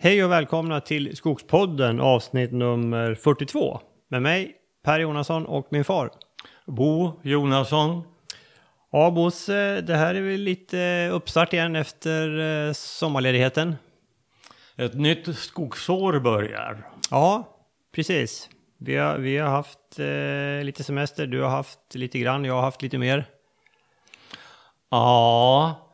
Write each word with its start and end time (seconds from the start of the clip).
Hej 0.00 0.24
och 0.24 0.30
välkomna 0.30 0.80
till 0.80 1.16
Skogspodden 1.16 2.00
avsnitt 2.00 2.52
nummer 2.52 3.14
42 3.14 3.80
med 4.08 4.22
mig 4.22 4.56
Per 4.84 5.00
Jonasson 5.00 5.46
och 5.46 5.68
min 5.70 5.84
far. 5.84 6.10
Bo 6.66 7.20
Jonasson. 7.22 8.02
Ja 8.92 9.10
Bosse, 9.10 9.80
det 9.80 9.96
här 9.96 10.14
är 10.14 10.20
väl 10.20 10.40
lite 10.40 11.08
uppstart 11.12 11.52
igen 11.52 11.76
efter 11.76 12.38
eh, 12.38 12.72
sommarledigheten. 12.72 13.76
Ett 14.76 14.94
nytt 14.94 15.38
skogsår 15.38 16.20
börjar. 16.20 16.88
Ja, 17.10 17.56
precis. 17.94 18.48
Vi 18.78 18.96
har, 18.96 19.18
vi 19.18 19.38
har 19.38 19.50
haft 19.50 19.98
eh, 19.98 20.64
lite 20.64 20.84
semester, 20.84 21.26
du 21.26 21.42
har 21.42 21.50
haft 21.50 21.94
lite 21.94 22.18
grann, 22.18 22.44
jag 22.44 22.54
har 22.54 22.62
haft 22.62 22.82
lite 22.82 22.98
mer. 22.98 23.26
Ja, 24.90 25.87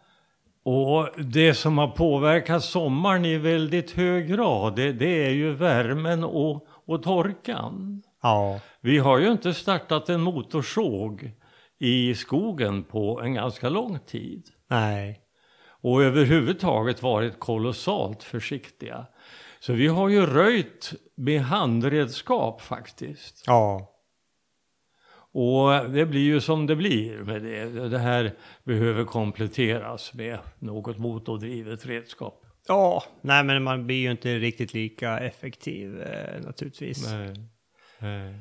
och 0.65 1.09
det 1.17 1.55
som 1.55 1.79
har 1.79 1.89
påverkat 1.89 2.65
sommaren 2.65 3.25
i 3.25 3.39
väldigt 3.39 3.91
hög 3.91 4.29
grad, 4.29 4.77
det, 4.77 4.93
det 4.93 5.27
är 5.27 5.31
ju 5.31 5.53
värmen 5.53 6.25
och, 6.25 6.67
och 6.87 7.03
torkan. 7.03 8.03
Ja. 8.23 8.61
Vi 8.81 8.99
har 8.99 9.19
ju 9.19 9.33
inte 9.33 9.55
startat 9.55 10.09
en 10.09 10.21
motorsåg 10.21 11.33
i 11.79 12.15
skogen 12.15 12.85
på 12.85 13.21
en 13.21 13.35
ganska 13.35 13.69
lång 13.69 13.99
tid. 13.99 14.49
Nej. 14.71 15.21
Och 15.67 16.03
överhuvudtaget 16.03 17.03
varit 17.03 17.41
kolossalt 17.41 18.23
försiktiga. 18.23 19.07
Så 19.61 19.73
vi 19.73 19.87
har 19.87 20.09
ju 20.09 20.27
röjt 20.27 20.93
med 21.15 21.41
handredskap 21.41 22.61
faktiskt. 22.61 23.45
Ja. 23.47 23.94
Och 25.35 25.91
det 25.91 26.07
blir 26.07 26.21
ju 26.21 26.41
som 26.41 26.67
det 26.67 26.77
blir 26.77 27.17
med 27.17 27.43
det. 27.43 27.89
Det 27.89 27.99
här 27.99 28.33
behöver 28.65 29.05
kompletteras 29.05 30.15
med 30.15 30.39
något 30.59 30.99
motordrivet 30.99 31.87
redskap. 31.87 32.47
Ja, 32.69 33.05
nej 33.21 33.45
men 33.45 33.63
man 33.63 33.87
blir 33.87 33.97
ju 33.97 34.11
inte 34.11 34.39
riktigt 34.39 34.75
lika 34.75 35.19
effektiv 35.19 36.03
eh, 36.03 36.41
naturligtvis. 36.45 37.13
Nej. 37.13 37.35
Nej. 37.99 38.35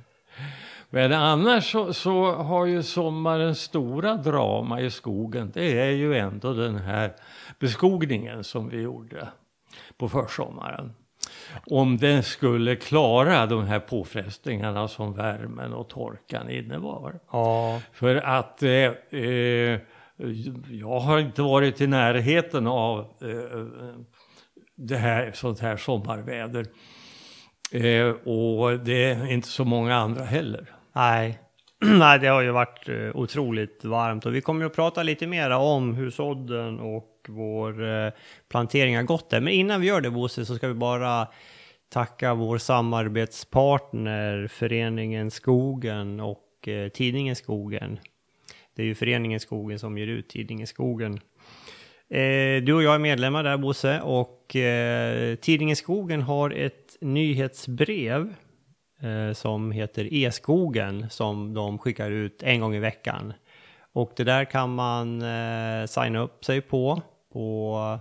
Men 0.89 1.13
annars 1.13 1.71
så, 1.71 1.93
så 1.93 2.31
har 2.31 2.65
ju 2.65 2.83
sommarens 2.83 3.61
stora 3.61 4.15
drama 4.15 4.81
i 4.81 4.91
skogen, 4.91 5.51
det 5.53 5.79
är 5.79 5.91
ju 5.91 6.17
ändå 6.17 6.53
den 6.53 6.75
här 6.75 7.13
beskogningen 7.59 8.43
som 8.43 8.69
vi 8.69 8.81
gjorde 8.81 9.27
på 9.97 10.09
försommaren. 10.09 10.93
Om 11.65 11.97
den 11.97 12.23
skulle 12.23 12.75
klara 12.75 13.45
de 13.45 13.65
här 13.65 13.79
påfrestningarna 13.79 14.87
som 14.87 15.13
värmen 15.13 15.73
och 15.73 15.89
torkan 15.89 16.49
innebar. 16.49 17.19
Ja. 17.31 17.81
För 17.93 18.15
att 18.15 18.63
eh, 18.63 18.69
eh, 18.69 19.79
jag 20.71 20.99
har 20.99 21.19
inte 21.19 21.41
varit 21.41 21.81
i 21.81 21.87
närheten 21.87 22.67
av 22.67 22.99
eh, 22.99 23.65
det 24.75 24.97
här, 24.97 25.31
sånt 25.33 25.59
här 25.59 25.77
sommarväder. 25.77 26.65
Eh, 27.71 28.07
och 28.09 28.79
det 28.79 29.03
är 29.03 29.31
inte 29.31 29.47
så 29.47 29.65
många 29.65 29.95
andra 29.95 30.23
heller. 30.23 30.71
Nej. 30.93 31.39
Nej, 31.81 32.19
det 32.19 32.27
har 32.27 32.41
ju 32.41 32.51
varit 32.51 32.89
eh, 32.89 33.15
otroligt 33.15 33.85
varmt 33.85 34.25
och 34.25 34.35
vi 34.35 34.41
kommer 34.41 34.65
att 34.65 34.75
prata 34.75 35.03
lite 35.03 35.27
mer 35.27 35.49
om 35.49 35.93
hur 35.93 36.09
sådden 36.09 36.79
och 37.29 37.35
vår 37.35 37.83
eh, 37.83 38.11
plantering 38.49 38.95
har 38.95 39.03
gått 39.03 39.29
där. 39.29 39.41
Men 39.41 39.53
innan 39.53 39.81
vi 39.81 39.87
gör 39.87 40.01
det 40.01 40.11
Bosse 40.11 40.45
så 40.45 40.55
ska 40.55 40.67
vi 40.67 40.73
bara 40.73 41.27
tacka 41.89 42.33
vår 42.33 42.57
samarbetspartner 42.57 44.47
Föreningen 44.47 45.31
Skogen 45.31 46.19
och 46.19 46.67
eh, 46.67 46.89
Tidningen 46.89 47.35
Skogen. 47.35 47.99
Det 48.75 48.81
är 48.81 48.85
ju 48.85 48.95
Föreningen 48.95 49.39
Skogen 49.39 49.79
som 49.79 49.97
ger 49.97 50.07
ut 50.07 50.29
Tidningen 50.29 50.67
Skogen. 50.67 51.13
Eh, 52.09 52.63
du 52.63 52.73
och 52.73 52.83
jag 52.83 52.95
är 52.95 52.99
medlemmar 52.99 53.43
där 53.43 53.57
Bosse 53.57 54.01
och 54.01 54.55
eh, 54.55 55.35
Tidningen 55.35 55.75
Skogen 55.75 56.21
har 56.21 56.49
ett 56.49 56.97
nyhetsbrev 57.01 58.33
eh, 59.01 59.33
som 59.33 59.71
heter 59.71 60.13
E-skogen 60.13 61.09
som 61.09 61.53
de 61.53 61.77
skickar 61.77 62.11
ut 62.11 62.43
en 62.43 62.59
gång 62.59 62.75
i 62.75 62.79
veckan. 62.79 63.33
Och 63.93 64.11
det 64.15 64.23
där 64.23 64.45
kan 64.45 64.75
man 64.75 65.21
eh, 65.21 65.85
signa 65.85 66.19
upp 66.19 66.45
sig 66.45 66.61
på 66.61 67.01
på 67.33 67.99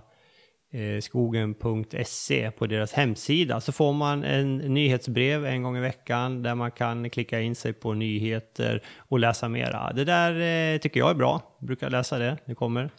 eh, 0.71 1.01
skogen.se 1.01 2.51
på 2.51 2.67
deras 2.67 2.93
hemsida. 2.93 3.61
Så 3.61 3.71
får 3.71 3.93
man 3.93 4.23
en 4.23 4.57
nyhetsbrev 4.57 5.45
en 5.45 5.63
gång 5.63 5.77
i 5.77 5.81
veckan 5.81 6.43
där 6.43 6.55
man 6.55 6.71
kan 6.71 7.09
klicka 7.09 7.41
in 7.41 7.55
sig 7.55 7.73
på 7.73 7.93
nyheter 7.93 8.83
och 8.97 9.19
läsa 9.19 9.49
mera. 9.49 9.93
Det 9.93 10.05
där 10.05 10.31
eh, 10.73 10.77
tycker 10.79 10.99
jag 10.99 11.09
är 11.09 11.13
bra. 11.15 11.41
Jag 11.59 11.67
brukar 11.67 11.89
läsa 11.89 12.17
det. 12.19 12.37
Det 12.45 12.55
kommer. 12.55 12.89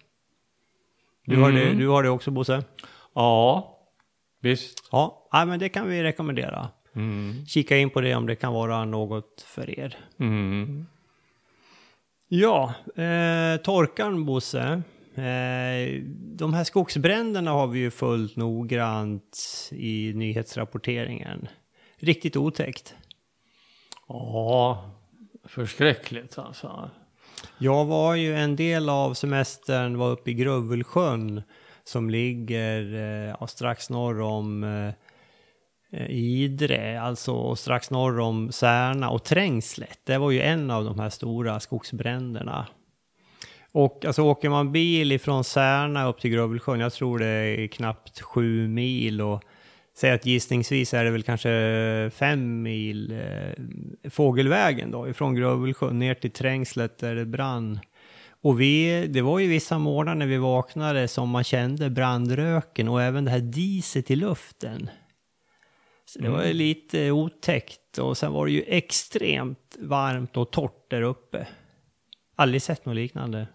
Du, 1.26 1.36
har, 1.40 1.52
det, 1.52 1.62
Mm. 1.62 1.78
du 1.78 1.88
har 1.88 2.02
det 2.02 2.08
också 2.10 2.30
Bosse? 2.30 2.64
Ja, 3.14 3.78
visst. 4.40 4.88
Ja, 4.92 5.28
men 5.32 5.58
det 5.58 5.68
kan 5.68 5.88
vi 5.88 6.02
rekommendera. 6.02 6.68
Mm. 6.94 7.46
Kika 7.46 7.76
in 7.78 7.90
på 7.90 8.00
det 8.00 8.14
om 8.14 8.26
det 8.26 8.36
kan 8.36 8.52
vara 8.52 8.84
något 8.84 9.44
för 9.46 9.78
er. 9.80 9.96
Mm. 10.18 10.86
Ja, 12.28 12.74
eh, 12.96 13.56
torkan 13.62 14.24
Bosse. 14.24 14.82
Eh, 15.16 16.02
de 16.12 16.54
här 16.54 16.64
skogsbränderna 16.64 17.50
har 17.50 17.66
vi 17.66 17.78
ju 17.78 17.90
följt 17.90 18.36
noggrant 18.36 19.38
i 19.72 20.12
nyhetsrapporteringen. 20.14 21.48
Riktigt 21.96 22.36
otäckt. 22.36 22.94
Ja, 24.08 24.90
förskräckligt 25.44 26.38
alltså. 26.38 26.90
Jag 27.58 27.84
var 27.84 28.14
ju 28.14 28.34
en 28.34 28.56
del 28.56 28.88
av 28.88 29.14
semestern 29.14 29.98
var 29.98 30.10
uppe 30.10 30.30
i 30.30 30.34
Grövelsjön 30.34 31.42
som 31.84 32.10
ligger 32.10 32.94
eh, 33.40 33.46
strax 33.46 33.90
norr 33.90 34.20
om 34.20 34.64
eh, 34.64 34.94
Idre, 36.10 37.00
alltså 37.00 37.56
strax 37.56 37.90
norr 37.90 38.20
om 38.20 38.52
Särna 38.52 39.10
och 39.10 39.24
Trängslet. 39.24 39.98
Det 40.04 40.18
var 40.18 40.30
ju 40.30 40.40
en 40.40 40.70
av 40.70 40.84
de 40.84 40.98
här 40.98 41.10
stora 41.10 41.60
skogsbränderna. 41.60 42.66
Och 43.74 44.04
alltså 44.04 44.22
åker 44.22 44.48
man 44.48 44.72
bil 44.72 45.12
ifrån 45.12 45.44
Särna 45.44 46.06
upp 46.08 46.20
till 46.20 46.30
Grövelsjön, 46.30 46.80
jag 46.80 46.92
tror 46.92 47.18
det 47.18 47.26
är 47.26 47.66
knappt 47.66 48.20
sju 48.20 48.68
mil 48.68 49.20
och 49.20 49.42
säg 49.96 50.10
att 50.10 50.26
gissningsvis 50.26 50.94
är 50.94 51.04
det 51.04 51.10
väl 51.10 51.22
kanske 51.22 52.10
fem 52.14 52.62
mil 52.62 53.12
eh, 53.12 54.10
fågelvägen 54.10 54.90
då 54.90 55.08
ifrån 55.08 55.34
Grövelsjön 55.34 55.98
ner 55.98 56.14
till 56.14 56.30
Trängslet 56.30 56.98
där 56.98 57.14
det 57.14 57.24
brann. 57.24 57.80
Och 58.42 58.60
vi, 58.60 59.06
det 59.06 59.22
var 59.22 59.38
ju 59.38 59.48
vissa 59.48 59.78
morgnar 59.78 60.14
när 60.14 60.26
vi 60.26 60.36
vaknade 60.36 61.08
som 61.08 61.28
man 61.30 61.44
kände 61.44 61.90
brandröken 61.90 62.88
och 62.88 63.02
även 63.02 63.24
det 63.24 63.30
här 63.30 63.40
diset 63.40 64.10
i 64.10 64.16
luften. 64.16 64.90
Så 66.04 66.18
det 66.18 66.28
var 66.28 66.44
ju 66.44 66.52
lite 66.52 67.10
otäckt 67.10 67.98
och 67.98 68.18
sen 68.18 68.32
var 68.32 68.46
det 68.46 68.52
ju 68.52 68.62
extremt 68.62 69.76
varmt 69.78 70.36
och 70.36 70.50
torrt 70.50 70.90
där 70.90 71.02
uppe. 71.02 71.46
Aldrig 72.36 72.62
sett 72.62 72.86
något 72.86 72.96
liknande. 72.96 73.46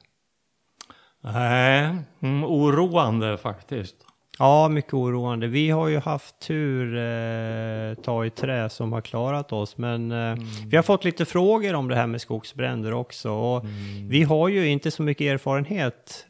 Nej, 1.22 1.96
mm, 2.22 2.44
oroande 2.44 3.38
faktiskt. 3.38 3.96
Ja, 4.40 4.70
mycket 4.70 4.94
oroande. 4.94 5.48
Vi 5.48 5.70
har 5.70 5.88
ju 5.88 6.00
haft 6.00 6.40
tur, 6.40 6.98
eh, 6.98 7.94
ta 7.94 8.26
i 8.26 8.30
trä, 8.30 8.70
som 8.70 8.94
har 8.94 9.02
klarat 9.02 9.52
oss. 9.54 9.78
Men 9.78 10.12
eh, 10.12 10.36
vi 10.68 10.76
har 10.76 10.84
fått 10.84 11.06
lite 11.06 11.26
frågor 11.26 11.74
om 11.74 11.88
det 11.88 11.96
här 11.96 12.08
med 12.08 12.22
skogsbränder 12.22 12.94
också. 12.94 13.32
Och 13.32 13.66
Vi 14.10 14.24
har 14.24 14.48
ju 14.48 14.68
inte 14.68 14.92
så 14.92 15.04
mycket 15.04 15.26
erfarenhet 15.26 16.26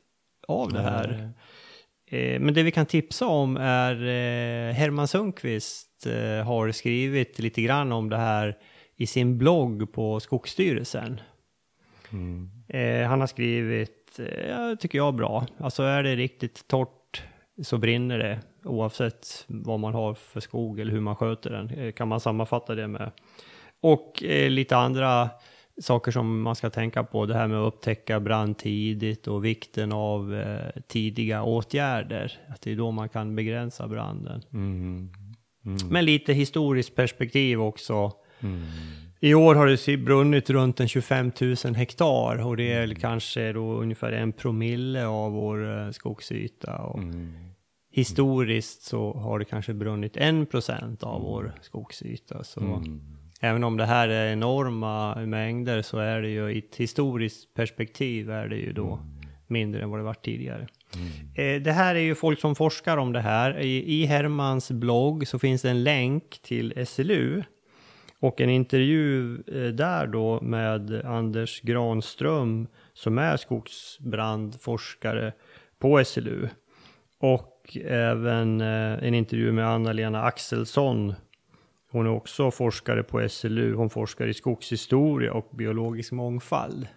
av 0.47 0.73
det 0.73 0.81
här. 0.81 1.31
Eh, 2.11 2.39
men 2.39 2.53
det 2.53 2.63
vi 2.63 2.71
kan 2.71 2.85
tipsa 2.85 3.27
om 3.27 3.57
är 3.57 3.95
eh, 3.95 4.73
Herman 4.73 5.07
Sundqvist 5.07 6.05
eh, 6.05 6.45
har 6.45 6.71
skrivit 6.71 7.39
lite 7.39 7.61
grann 7.61 7.91
om 7.91 8.09
det 8.09 8.17
här 8.17 8.57
i 8.97 9.07
sin 9.07 9.37
blogg 9.37 9.93
på 9.93 10.19
Skogsstyrelsen. 10.19 11.21
Eh, 12.67 13.07
han 13.07 13.19
har 13.19 13.27
skrivit, 13.27 13.98
ja, 14.47 14.75
tycker 14.75 14.97
jag, 14.97 15.15
bra. 15.15 15.45
Alltså 15.57 15.83
är 15.83 16.03
det 16.03 16.15
riktigt 16.15 16.67
torrt 16.67 17.23
så 17.63 17.77
brinner 17.77 18.17
det 18.17 18.39
oavsett 18.63 19.45
vad 19.47 19.79
man 19.79 19.93
har 19.93 20.13
för 20.13 20.39
skog 20.39 20.79
eller 20.79 20.91
hur 20.91 20.99
man 20.99 21.15
sköter 21.15 21.49
den. 21.49 21.69
Eh, 21.69 21.91
kan 21.91 22.07
man 22.07 22.19
sammanfatta 22.19 22.75
det 22.75 22.87
med. 22.87 23.11
Och 23.81 24.23
eh, 24.23 24.49
lite 24.49 24.77
andra 24.77 25.29
saker 25.81 26.11
som 26.11 26.41
man 26.41 26.55
ska 26.55 26.69
tänka 26.69 27.03
på. 27.03 27.25
Det 27.25 27.33
här 27.33 27.47
med 27.47 27.59
att 27.59 27.73
upptäcka 27.73 28.19
brand 28.19 28.57
tidigt 28.57 29.27
och 29.27 29.45
vikten 29.45 29.91
av 29.91 30.35
eh, 30.35 30.81
tidiga 30.87 31.43
åtgärder. 31.43 32.39
Att 32.47 32.61
det 32.61 32.71
är 32.71 32.75
då 32.75 32.91
man 32.91 33.09
kan 33.09 33.35
begränsa 33.35 33.87
branden. 33.87 34.41
Mm. 34.53 35.09
Men 35.89 36.05
lite 36.05 36.33
historiskt 36.33 36.95
perspektiv 36.95 37.61
också. 37.61 38.11
I 39.21 39.33
år 39.33 39.55
har 39.55 39.67
det 39.67 39.97
brunnit 39.97 40.49
runt 40.49 40.79
en 40.79 40.87
25 40.87 41.31
000 41.65 41.75
hektar 41.75 42.47
och 42.47 42.57
det 42.57 42.71
är 42.73 42.93
kanske 42.93 43.53
då 43.53 43.73
ungefär 43.73 44.11
en 44.11 44.31
promille 44.33 45.05
av 45.07 45.31
vår 45.31 45.77
eh, 45.85 45.91
skogsyta. 45.91 46.77
Och 46.77 46.99
Historiskt 47.91 48.81
så 48.81 49.13
har 49.13 49.39
det 49.39 49.45
kanske 49.45 49.73
brunnit 49.73 50.17
en 50.17 50.45
procent 50.45 51.03
av 51.03 51.21
vår 51.21 51.53
skogsyta. 51.61 52.43
Så 52.43 52.83
även 53.41 53.63
om 53.63 53.77
det 53.77 53.85
här 53.85 54.09
är 54.09 54.33
enorma 54.33 55.15
mängder 55.15 55.81
så 55.81 55.97
är 55.97 56.21
det 56.21 56.29
ju 56.29 56.51
i 56.51 56.57
ett 56.57 56.75
historiskt 56.75 57.53
perspektiv 57.53 58.29
är 58.31 58.47
det 58.47 58.55
ju 58.55 58.73
då 58.73 58.99
mindre 59.47 59.81
än 59.83 59.89
vad 59.89 59.99
det 59.99 60.03
varit 60.03 60.25
tidigare. 60.25 60.67
Eh, 61.35 61.61
Det 61.61 61.71
här 61.71 61.95
är 61.95 61.99
ju 61.99 62.15
folk 62.15 62.39
som 62.39 62.55
forskar 62.55 62.97
om 62.97 63.13
det 63.13 63.21
här. 63.21 63.59
I, 63.59 64.01
I 64.01 64.05
Hermans 64.05 64.71
blogg 64.71 65.27
så 65.27 65.39
finns 65.39 65.61
det 65.61 65.69
en 65.69 65.83
länk 65.83 66.39
till 66.41 66.85
SLU 66.87 67.43
och 68.19 68.41
en 68.41 68.49
intervju 68.49 69.35
eh, 69.47 69.67
där 69.73 70.07
då 70.07 70.41
med 70.41 71.05
Anders 71.05 71.61
Granström 71.61 72.67
som 72.93 73.17
är 73.17 73.37
skogsbrandforskare 73.37 75.33
på 75.79 76.03
SLU. 76.05 76.47
Och 77.19 77.77
även 77.85 78.61
eh, 78.61 79.03
en 79.07 79.13
intervju 79.13 79.51
med 79.51 79.67
Anna-Lena 79.67 80.23
Axelsson. 80.23 81.13
Hon 81.91 82.05
är 82.05 82.11
också 82.11 82.51
forskare 82.51 83.03
på 83.03 83.29
SLU. 83.29 83.73
Hon 83.73 83.89
forskar 83.89 84.27
i 84.27 84.33
skogshistoria 84.33 85.33
och 85.33 85.49
biologisk 85.51 86.11
mångfald. 86.11 86.87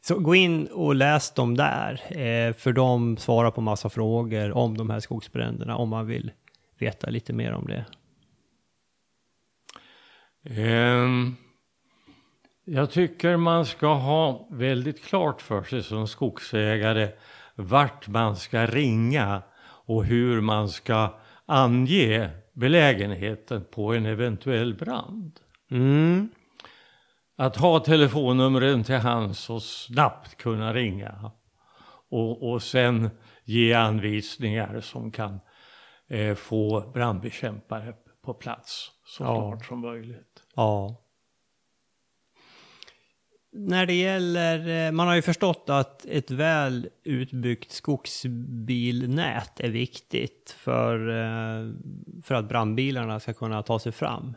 Så 0.00 0.18
gå 0.18 0.34
in 0.34 0.66
och 0.66 0.94
läs 0.94 1.30
dem 1.30 1.56
där, 1.56 1.92
eh, 2.08 2.52
för 2.52 2.72
de 2.72 3.16
svarar 3.16 3.50
på 3.50 3.60
massa 3.60 3.88
frågor 3.88 4.52
om 4.52 4.76
de 4.76 4.90
här 4.90 5.00
skogsbränderna 5.00 5.76
om 5.76 5.88
man 5.88 6.06
vill 6.06 6.32
veta 6.78 7.10
lite 7.10 7.32
mer 7.32 7.52
om 7.52 7.66
det. 7.66 7.84
Ehm, 10.44 11.36
jag 12.64 12.90
tycker 12.90 13.36
man 13.36 13.66
ska 13.66 13.94
ha 13.94 14.48
väldigt 14.50 15.04
klart 15.04 15.42
för 15.42 15.62
sig 15.62 15.82
som 15.82 16.08
skogsägare 16.08 17.08
vart 17.54 18.08
man 18.08 18.36
ska 18.36 18.66
ringa 18.66 19.42
och 19.86 20.04
hur 20.04 20.40
man 20.40 20.68
ska 20.68 21.18
ange 21.46 22.30
belägenheten 22.52 23.64
på 23.70 23.94
en 23.94 24.06
eventuell 24.06 24.74
brand. 24.74 25.40
Mm. 25.70 26.28
Att 27.36 27.56
ha 27.56 27.80
telefonnumren 27.80 28.84
till 28.84 28.94
hands 28.94 29.50
och 29.50 29.62
snabbt 29.62 30.36
kunna 30.36 30.74
ringa 30.74 31.30
och, 32.10 32.50
och 32.50 32.62
sen 32.62 33.10
ge 33.44 33.72
anvisningar 33.72 34.80
som 34.80 35.10
kan 35.10 35.40
eh, 36.08 36.34
få 36.34 36.90
brandbekämpare 36.94 37.92
på 38.24 38.34
plats 38.34 38.90
så 39.06 39.22
Ja. 39.24 39.50
snart 39.50 39.66
som 39.66 39.80
möjligt. 39.80 40.42
Ja. 40.54 41.00
När 43.56 43.86
det 43.86 43.94
gäller, 43.94 44.86
eh, 44.86 44.92
man 44.92 45.06
har 45.08 45.14
ju 45.14 45.22
förstått 45.22 45.64
att 45.68 46.04
ett 46.06 46.30
väl 46.30 46.88
utbyggt 47.04 47.72
skogsbilnät 47.72 49.60
är 49.60 49.68
viktigt 49.70 50.56
för, 50.58 51.08
eh, 51.08 51.72
för 52.22 52.34
att 52.34 52.48
brandbilarna 52.48 53.20
ska 53.20 53.32
kunna 53.32 53.62
ta 53.62 53.78
sig 53.78 53.92
fram. 53.92 54.36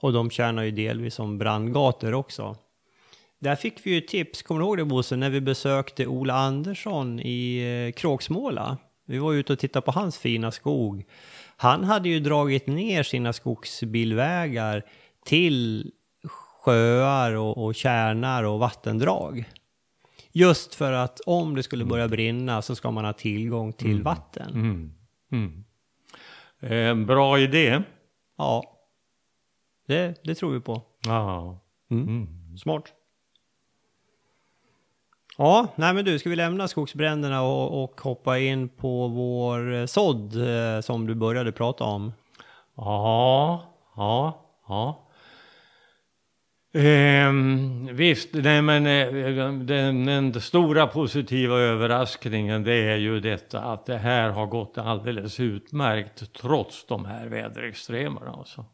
Och 0.00 0.12
de 0.12 0.30
tjänar 0.30 0.62
ju 0.62 0.70
delvis 0.70 1.14
som 1.14 1.38
brandgator 1.38 2.14
också. 2.14 2.56
Där 3.38 3.56
fick 3.56 3.86
vi 3.86 3.90
ju 3.94 4.00
tips, 4.00 4.42
kommer 4.42 4.60
du 4.60 4.66
ihåg 4.66 4.76
det 4.78 4.84
Bosse, 4.84 5.16
när 5.16 5.30
vi 5.30 5.40
besökte 5.40 6.06
Ola 6.06 6.34
Andersson 6.34 7.20
i 7.20 7.58
eh, 7.88 7.92
Kråksmåla? 8.00 8.78
Vi 9.06 9.18
var 9.18 9.32
ute 9.32 9.52
och 9.52 9.58
tittade 9.58 9.84
på 9.84 9.90
hans 9.90 10.18
fina 10.18 10.50
skog. 10.50 11.04
Han 11.60 11.84
hade 11.84 12.08
ju 12.08 12.20
dragit 12.20 12.66
ner 12.66 13.02
sina 13.02 13.32
skogsbilvägar 13.32 14.84
till 15.24 15.92
sjöar 16.24 17.32
och, 17.32 17.64
och 17.64 17.74
kärnar 17.74 18.44
och 18.44 18.58
vattendrag. 18.58 19.44
Just 20.32 20.74
för 20.74 20.92
att 20.92 21.20
om 21.20 21.54
det 21.54 21.62
skulle 21.62 21.84
börja 21.84 22.08
brinna 22.08 22.62
så 22.62 22.74
ska 22.74 22.90
man 22.90 23.04
ha 23.04 23.12
tillgång 23.12 23.72
till 23.72 24.02
vatten. 24.02 24.50
Mm. 24.50 24.94
Mm. 25.32 25.64
Eh, 26.60 27.06
bra 27.06 27.38
idé. 27.38 27.82
Ja, 28.36 28.62
det, 29.86 30.20
det 30.24 30.34
tror 30.34 30.50
vi 30.50 30.60
på. 30.60 30.82
Ja. 31.06 31.60
Mm. 31.90 32.26
Smart. 32.58 32.92
Ja, 35.40 35.68
nej 35.76 35.94
men 35.94 36.04
du, 36.04 36.18
ska 36.18 36.30
vi 36.30 36.36
lämna 36.36 36.68
skogsbränderna 36.68 37.42
och, 37.42 37.84
och 37.84 38.00
hoppa 38.00 38.38
in 38.38 38.68
på 38.68 39.08
vår 39.08 39.74
eh, 39.74 39.86
sådd 39.86 40.36
eh, 40.36 40.80
som 40.80 41.06
du 41.06 41.14
började 41.14 41.52
prata 41.52 41.84
om? 41.84 42.12
Ja, 42.76 43.62
ja, 43.96 44.44
ja. 44.68 45.08
Ehm, 46.74 47.88
visst, 47.96 48.28
nej 48.34 48.62
men 48.62 48.86
eh, 48.86 49.52
den, 49.64 50.06
den 50.06 50.40
stora 50.40 50.86
positiva 50.86 51.58
överraskningen 51.58 52.64
det 52.64 52.74
är 52.74 52.96
ju 52.96 53.20
detta 53.20 53.60
att 53.60 53.86
det 53.86 53.98
här 53.98 54.30
har 54.30 54.46
gått 54.46 54.78
alldeles 54.78 55.40
utmärkt 55.40 56.32
trots 56.32 56.86
de 56.86 57.04
här 57.04 57.26
väderextremerna. 57.28 58.30
Alltså. 58.30 58.64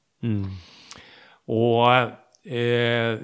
Och 1.47 1.87
eh, 2.45 3.19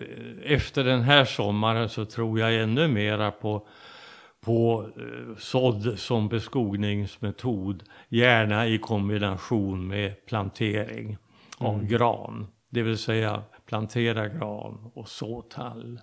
efter 0.44 0.84
den 0.84 1.00
här 1.00 1.24
sommaren 1.24 1.88
så 1.88 2.04
tror 2.04 2.40
jag 2.40 2.62
ännu 2.62 2.88
mera 2.88 3.30
på, 3.30 3.66
på 4.40 4.88
eh, 4.96 5.36
sådd 5.38 5.98
som 5.98 6.28
beskogningsmetod. 6.28 7.82
Gärna 8.08 8.66
i 8.66 8.78
kombination 8.78 9.88
med 9.88 10.26
plantering 10.26 11.16
av 11.58 11.84
gran. 11.84 12.46
Det 12.68 12.82
vill 12.82 12.98
säga 12.98 13.42
plantera 13.66 14.28
gran 14.28 14.90
och 14.94 15.08
så 15.08 15.42
tall. 15.42 16.00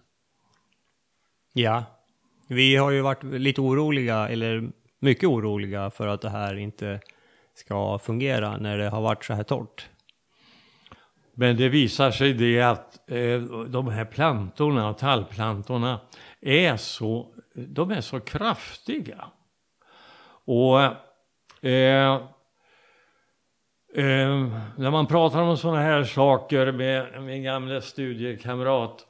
Ja, 1.54 1.84
vi 2.48 2.76
har 2.76 2.92
ju 2.92 3.02
varit 3.02 3.24
lite 3.24 3.62
oroliga, 3.62 4.30
eller 4.30 4.70
mycket 5.00 5.30
oroliga 5.30 5.90
för 5.90 6.08
att 6.08 6.22
det 6.22 6.30
här 6.30 6.56
inte 6.56 7.00
ska 7.54 8.00
fungera 8.00 8.58
när 8.58 8.78
det 8.78 8.90
har 8.90 9.02
varit 9.02 9.26
så 9.26 9.34
här 9.34 9.44
torrt. 9.44 9.90
Men 11.40 11.58
det 11.58 11.70
visar 11.70 12.12
sig 12.12 12.34
det 12.34 12.62
att 12.62 13.10
eh, 13.12 13.40
de 13.68 13.88
här 13.88 14.06
plantorna, 14.06 14.94
tallplantorna, 14.94 16.00
är 16.42 16.78
så, 16.78 17.28
de 17.56 17.92
är 17.92 18.02
så 18.02 18.20
kraftiga. 18.20 19.26
Och 20.46 20.82
eh, 21.68 22.14
eh, 23.96 24.48
när 24.78 24.92
man 24.92 25.08
pratar 25.08 25.42
om 25.42 25.58
sådana 25.58 25.82
här 25.82 26.04
saker 26.04 26.72
med 26.72 27.24
min 27.24 27.44
gamla 27.44 27.82
studiekamrat 27.82 29.06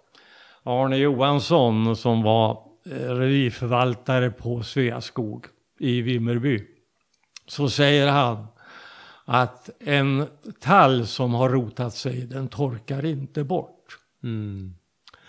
Arne 0.63 0.97
Johansson 0.97 1.95
som 1.95 2.23
var 2.23 2.51
eh, 2.85 2.91
revirförvaltare 2.91 4.29
på 4.29 4.63
Sveaskog 4.63 5.45
i 5.79 6.01
Vimmerby. 6.01 6.67
Så 7.47 7.69
säger 7.69 8.07
han 8.07 8.47
att 9.29 9.69
en 9.79 10.27
tall 10.59 11.07
som 11.07 11.33
har 11.33 11.49
rotat 11.49 11.93
sig, 11.93 12.21
den 12.21 12.47
torkar 12.47 13.05
inte 13.05 13.43
bort. 13.43 13.97
Mm. 14.23 14.75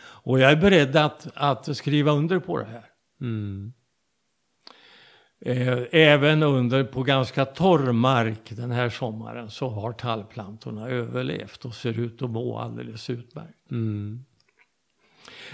Och 0.00 0.40
jag 0.40 0.52
är 0.52 0.56
beredd 0.56 0.96
att, 0.96 1.26
att 1.34 1.76
skriva 1.76 2.12
under 2.12 2.38
på 2.38 2.58
det 2.58 2.64
här. 2.64 2.84
Mm. 3.20 3.72
Eh, 5.40 5.78
även 5.92 6.42
under 6.42 6.84
på 6.84 7.02
ganska 7.02 7.44
torr 7.44 7.92
mark 7.92 8.50
den 8.50 8.70
här 8.70 8.90
sommaren 8.90 9.50
så 9.50 9.68
har 9.68 9.92
tallplantorna 9.92 10.88
överlevt 10.88 11.64
och 11.64 11.74
ser 11.74 11.98
ut 11.98 12.22
att 12.22 12.30
må 12.30 12.58
alldeles 12.58 13.10
utmärkt. 13.10 13.70
Mm. 13.70 14.24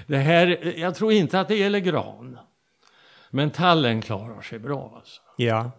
Det 0.07 0.19
här, 0.19 0.75
jag 0.79 0.95
tror 0.95 1.13
inte 1.13 1.41
att 1.41 1.49
det 1.49 1.57
gäller 1.57 1.79
gran. 1.79 2.39
Men 3.31 3.51
tallen 3.51 4.03
klarar 4.03 4.43
sig 4.43 4.59
bra 4.59 4.93
alltså. 4.97 5.21
Ja. 5.37 5.71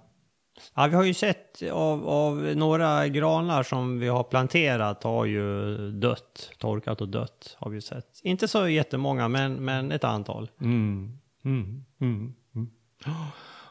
Ja, 0.76 0.88
vi 0.88 0.96
har 0.96 1.04
ju 1.04 1.14
sett 1.14 1.62
av, 1.72 2.08
av 2.08 2.38
några 2.38 3.08
granar 3.08 3.64
som 3.64 4.00
vi 4.00 4.08
har 4.08 4.24
planterat 4.24 5.04
har 5.04 5.26
ju 5.26 5.76
dött, 5.92 6.52
torkat 6.58 7.02
och 7.02 7.10
dött 7.10 7.56
har 7.60 7.72
vi 7.72 7.82
sett. 7.82 8.20
Inte 8.24 8.48
så 8.48 8.68
jättemånga, 8.68 9.28
men, 9.28 9.54
men 9.54 9.92
ett 9.92 10.04
antal. 10.04 10.50
Mm. 10.62 11.18
Mm. 11.46 11.86
Mm. 12.02 12.34
Mm. 12.56 12.70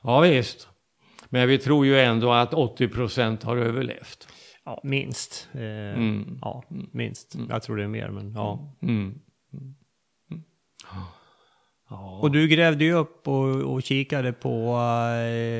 Ja 0.03 0.21
visst. 0.21 0.69
Men 1.29 1.49
vi 1.49 1.59
tror 1.59 1.87
ju 1.87 2.01
ändå 2.01 2.33
att 2.33 2.55
80 2.55 2.89
procent 2.89 3.43
har 3.43 3.57
överlevt. 3.57 4.29
Ja, 4.65 4.81
minst. 4.83 5.49
Eh, 5.53 5.61
Mm. 5.61 6.39
Ja, 6.43 6.65
minst. 6.93 7.35
Jag 7.49 7.63
tror 7.63 7.77
det 7.77 7.83
är 7.85 7.89
mer, 7.89 8.09
men 8.09 8.33
ja. 8.35 8.75
Mm. 8.83 9.21
Ja. 11.89 12.19
Och 12.23 12.31
du 12.31 12.49
grävde 12.49 12.85
ju 12.85 12.93
upp 12.93 13.29
och, 13.29 13.75
och 13.75 13.83
kikade 13.83 14.33
på 14.33 14.77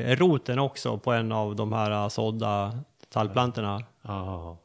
eh, 0.07 0.15
roten 0.15 0.59
också 0.59 0.97
på 0.97 1.11
en 1.11 1.31
av 1.31 1.55
de 1.55 1.73
här 1.73 1.91
eh, 1.91 2.07
sådda 2.07 2.79
tallplantorna. 3.09 3.81
Ja. 4.01 4.61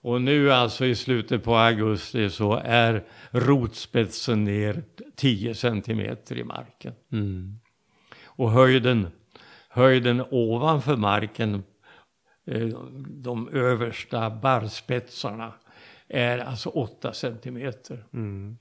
Och 0.00 0.22
nu 0.22 0.52
alltså 0.52 0.84
i 0.84 0.94
slutet 0.94 1.44
på 1.44 1.56
augusti 1.56 2.30
så 2.30 2.54
är 2.64 3.04
rotspetsen 3.30 4.44
ner 4.44 4.82
10 5.16 5.54
centimeter 5.54 6.38
i 6.38 6.44
marken. 6.44 6.94
Mm. 7.12 7.58
Och 8.24 8.50
höjden, 8.50 9.08
höjden 9.68 10.24
ovanför 10.30 10.96
marken, 10.96 11.64
eh, 12.46 12.66
de 13.08 13.48
översta 13.48 14.30
barrspetsarna, 14.30 15.52
är 16.08 16.38
alltså 16.38 16.68
8 16.68 17.12
centimeter. 17.12 18.04
Mm. 18.12 18.56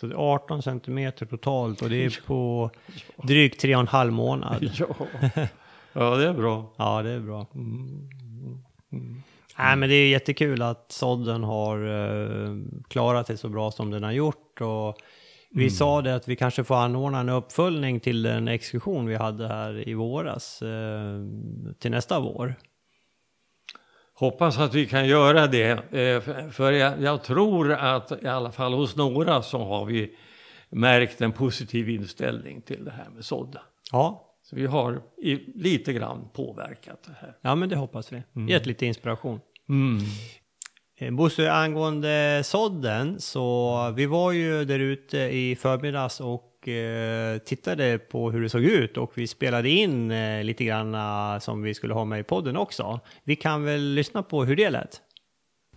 Så 0.00 0.06
det 0.06 0.14
är 0.14 0.18
18 0.34 0.62
centimeter 0.62 1.26
totalt 1.26 1.82
och 1.82 1.90
det 1.90 2.04
är 2.04 2.20
på 2.26 2.70
drygt 3.22 3.60
tre 3.60 3.74
och 3.74 3.80
en 3.80 3.88
halv 3.88 4.12
månad. 4.12 4.70
Ja. 4.78 4.96
ja, 5.92 6.16
det 6.16 6.28
är 6.28 6.34
bra. 6.34 6.72
Ja, 6.76 7.02
det 7.02 7.10
är 7.10 7.20
bra. 7.20 7.46
Nej, 9.58 9.76
men 9.76 9.88
det 9.88 9.94
är 9.94 10.08
jättekul 10.08 10.62
att 10.62 10.92
sådden 10.92 11.44
har 11.44 11.78
eh, 11.86 12.56
klarat 12.88 13.26
sig 13.26 13.36
så 13.36 13.48
bra 13.48 13.70
som 13.70 13.90
den 13.90 14.02
har 14.02 14.12
gjort. 14.12 14.60
Och 14.60 14.96
Vi 15.50 15.70
sa 15.70 16.02
det 16.02 16.14
att 16.14 16.28
vi 16.28 16.36
kanske 16.36 16.64
får 16.64 16.74
anordna 16.74 17.20
en 17.20 17.28
uppföljning 17.28 18.00
till 18.00 18.22
den 18.22 18.48
exkursion 18.48 19.06
vi 19.06 19.14
hade 19.14 19.48
här 19.48 19.88
i 19.88 19.94
våras 19.94 20.62
eh, 20.62 21.20
till 21.78 21.90
nästa 21.90 22.20
vår. 22.20 22.54
Hoppas 24.22 24.58
att 24.58 24.74
vi 24.74 24.86
kan 24.86 25.06
göra 25.06 25.46
det, 25.46 25.70
eh, 25.70 26.50
för 26.50 26.72
jag, 26.72 27.02
jag, 27.02 27.22
tror 27.22 27.72
att 27.72 28.12
i 28.22 28.26
alla 28.26 28.52
fall 28.52 28.72
hos 28.72 28.96
några 28.96 29.42
så 29.42 29.64
har 29.64 29.84
vi 29.84 30.14
märkt 30.70 31.20
en 31.20 31.32
positiv 31.32 31.88
inställning 31.88 32.62
till 32.62 32.84
det 32.84 32.90
här 32.90 33.10
med 33.14 33.24
sådda. 33.24 33.62
Ja. 33.92 34.36
Så 34.42 34.56
vi 34.56 34.66
har 34.66 35.02
i, 35.22 35.34
lite 35.54 35.92
grann 35.92 36.28
påverkat 36.32 37.02
det 37.06 37.12
här. 37.20 37.36
Ja, 37.40 37.54
men 37.54 37.68
det 37.68 37.76
hoppas 37.76 38.12
vi. 38.12 38.22
Mm. 38.36 38.48
Gett 38.48 38.66
lite 38.66 38.86
inspiration. 38.86 39.40
Mm. 39.68 39.98
Eh, 40.98 41.10
Bosse, 41.10 41.52
angående 41.52 42.42
sådden, 42.44 43.20
så 43.20 43.90
vi 43.96 44.06
var 44.06 44.32
ju 44.32 44.64
där 44.64 44.78
ute 44.78 45.18
i 45.18 45.56
förmiddags 45.56 46.20
och 46.20 46.51
Eh, 46.68 47.38
tittade 47.38 47.98
på 47.98 48.30
hur 48.30 48.42
det 48.42 48.48
såg 48.48 48.64
ut 48.64 48.96
och 48.96 49.12
vi 49.14 49.26
spelade 49.26 49.68
in 49.68 50.10
eh, 50.10 50.44
lite 50.44 50.64
grann 50.64 50.94
eh, 50.94 51.38
som 51.38 51.62
vi 51.62 51.74
skulle 51.74 51.94
ha 51.94 52.04
med 52.04 52.20
i 52.20 52.22
podden 52.22 52.56
också. 52.56 53.00
Vi 53.24 53.36
kan 53.36 53.64
väl 53.64 53.94
lyssna 53.94 54.22
på 54.22 54.44
hur 54.44 54.56
det 54.56 54.70
lät? 54.70 55.00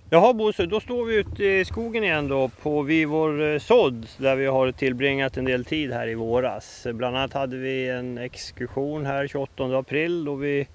Jaha 0.10 0.34
Bosse, 0.34 0.66
då 0.66 0.80
står 0.80 1.06
vi 1.06 1.16
ute 1.16 1.44
i 1.44 1.66
skogen 1.66 2.04
igen 2.04 2.28
då 2.28 2.50
på 2.50 2.82
Vivor 2.82 3.60
sådd 3.60 4.08
där 4.18 4.36
vi 4.36 4.46
har 4.46 4.72
tillbringat 4.72 5.38
en 5.38 5.46
del 5.46 5.66
tid 5.66 5.92
här 5.92 6.08
i 6.08 6.16
våras. 6.16 6.88
Bland 6.94 7.18
annat 7.18 7.34
hade 7.34 7.58
vi 7.58 7.90
en 7.90 8.18
exkursion 8.18 9.06
här 9.06 9.28
28 9.28 9.78
april 9.78 10.26
då 10.26 10.36
vi 10.36 10.68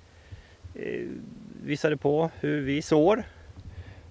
visade 1.63 1.97
på 1.97 2.31
hur 2.41 2.61
vi 2.61 2.83
sår 2.83 3.25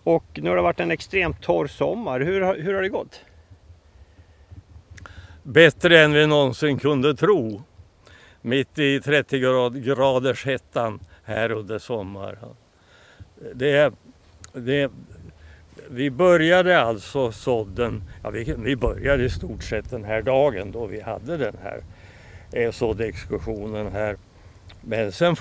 och 0.04 0.40
nu 0.42 0.50
har 0.50 0.56
det 0.56 0.62
varit 0.62 0.80
en 0.80 0.92
extremt 0.92 1.42
torr 1.42 1.68
sommar. 1.68 2.20
Hur, 2.20 2.64
hur 2.64 2.74
har 2.74 2.82
det 2.82 2.90
gått? 2.90 3.22
Bättre 5.44 6.00
än 6.00 6.14
vi 6.14 6.28
någonsin 6.28 6.80
kunde 6.80 7.16
tro. 7.16 7.64
Mitt 8.42 8.80
i 8.80 9.00
30 9.00 9.40
grad, 9.40 9.84
graders 9.84 10.46
hettan 10.46 11.00
här 11.24 11.52
under 11.52 11.80
sommaren. 11.80 12.56
Det, 13.54 13.94
det, 14.54 14.92
vi 15.90 16.10
började 16.12 16.82
alltså 16.82 17.32
sådden, 17.32 18.04
ja, 18.24 18.30
vi, 18.30 18.56
vi 18.58 18.76
började 18.76 19.24
i 19.24 19.30
stort 19.30 19.64
sett 19.64 19.90
den 19.90 20.04
här 20.04 20.22
dagen 20.22 20.72
då 20.72 20.86
vi 20.86 21.02
hade 21.02 21.38
den 21.38 21.56
här 21.64 21.84
eh, 22.52 22.72
såddexkursionen 22.72 23.92
här 23.92 24.18
men 24.82 25.12
sen 25.12 25.36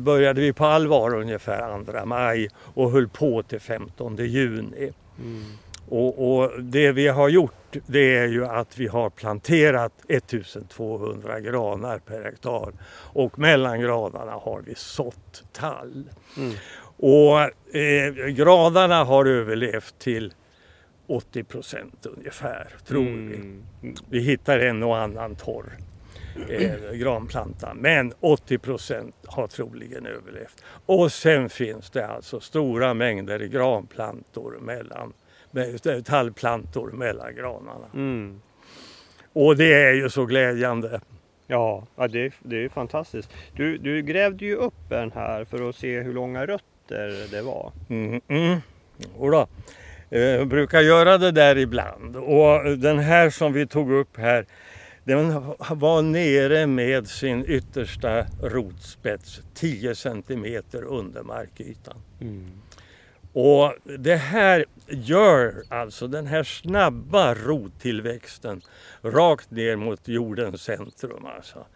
började 0.00 0.40
vi 0.40 0.52
på 0.52 0.64
allvar 0.64 1.14
ungefär 1.14 1.84
2 1.84 2.06
maj 2.06 2.48
och 2.56 2.90
höll 2.90 3.08
på 3.08 3.42
till 3.42 3.60
15 3.60 4.16
juni. 4.16 4.92
Mm. 5.18 5.44
Och, 5.92 6.34
och, 6.34 6.62
det 6.62 6.92
vi 6.92 7.08
har 7.08 7.28
gjort 7.28 7.76
det 7.86 8.16
är 8.16 8.28
ju 8.28 8.46
att 8.46 8.78
vi 8.78 8.86
har 8.86 9.10
planterat 9.10 9.92
1200 10.08 11.40
granar 11.40 11.98
per 11.98 12.24
hektar 12.24 12.72
och 12.92 13.38
mellan 13.38 13.80
granarna 13.80 14.32
har 14.32 14.62
vi 14.66 14.74
sått 14.74 15.44
tall. 15.52 16.10
Mm. 16.36 16.54
Och 16.96 17.40
eh, 17.76 18.12
granarna 18.26 19.04
har 19.04 19.26
överlevt 19.26 19.98
till 19.98 20.34
80 21.06 21.44
procent 21.44 22.06
ungefär, 22.06 22.68
tror 22.86 23.06
mm. 23.06 23.62
vi. 23.80 23.94
Vi 24.10 24.20
hittar 24.20 24.58
en 24.58 24.82
och 24.82 24.98
annan 24.98 25.34
torr 25.34 25.72
eh, 26.48 26.92
granplanta. 26.92 27.74
Men 27.74 28.12
80 28.20 28.58
procent 28.58 29.14
har 29.26 29.46
troligen 29.46 30.06
överlevt. 30.06 30.64
Och 30.86 31.12
sen 31.12 31.48
finns 31.48 31.90
det 31.90 32.06
alltså 32.06 32.40
stora 32.40 32.94
mängder 32.94 33.38
granplantor 33.38 34.58
mellan 34.60 35.12
tallplantor 36.04 36.90
mellan 36.92 37.34
granarna. 37.34 37.86
Mm. 37.94 38.40
Och 39.32 39.56
det 39.56 39.74
är 39.74 39.92
ju 39.92 40.10
så 40.10 40.24
glädjande. 40.24 41.00
Ja, 41.46 41.86
det, 41.96 42.32
det 42.42 42.64
är 42.64 42.68
fantastiskt. 42.68 43.30
Du, 43.56 43.78
du 43.78 44.02
grävde 44.02 44.44
ju 44.44 44.56
upp 44.56 44.92
en 44.92 45.12
här 45.12 45.44
för 45.44 45.68
att 45.68 45.76
se 45.76 46.00
hur 46.00 46.12
långa 46.12 46.46
rötter 46.46 47.30
det 47.30 47.42
var. 47.42 47.72
Mm, 47.88 48.20
mm. 48.28 48.60
Oda. 49.18 49.46
Jag 50.08 50.40
eh, 50.40 50.44
brukar 50.44 50.80
göra 50.80 51.18
det 51.18 51.30
där 51.30 51.58
ibland. 51.58 52.16
Och 52.16 52.78
den 52.78 52.98
här 52.98 53.30
som 53.30 53.52
vi 53.52 53.66
tog 53.66 53.92
upp 53.92 54.16
här 54.16 54.46
den 55.04 55.32
var 55.70 56.02
nere 56.02 56.66
med 56.66 57.08
sin 57.08 57.44
yttersta 57.48 58.26
rotspets 58.42 59.40
10 59.54 59.94
centimeter 59.94 60.82
under 60.82 61.22
markytan. 61.22 61.96
Mm. 62.20 62.50
Och 63.32 63.74
det 63.98 64.16
här 64.16 64.64
gör 64.88 65.62
alltså 65.68 66.06
den 66.06 66.26
här 66.26 66.42
snabba 66.42 67.34
rottillväxten 67.34 68.60
rakt 69.02 69.50
ner 69.50 69.76
mot 69.76 70.08
jordens 70.08 70.62
centrum. 70.62 71.26
Alltså. 71.26 71.66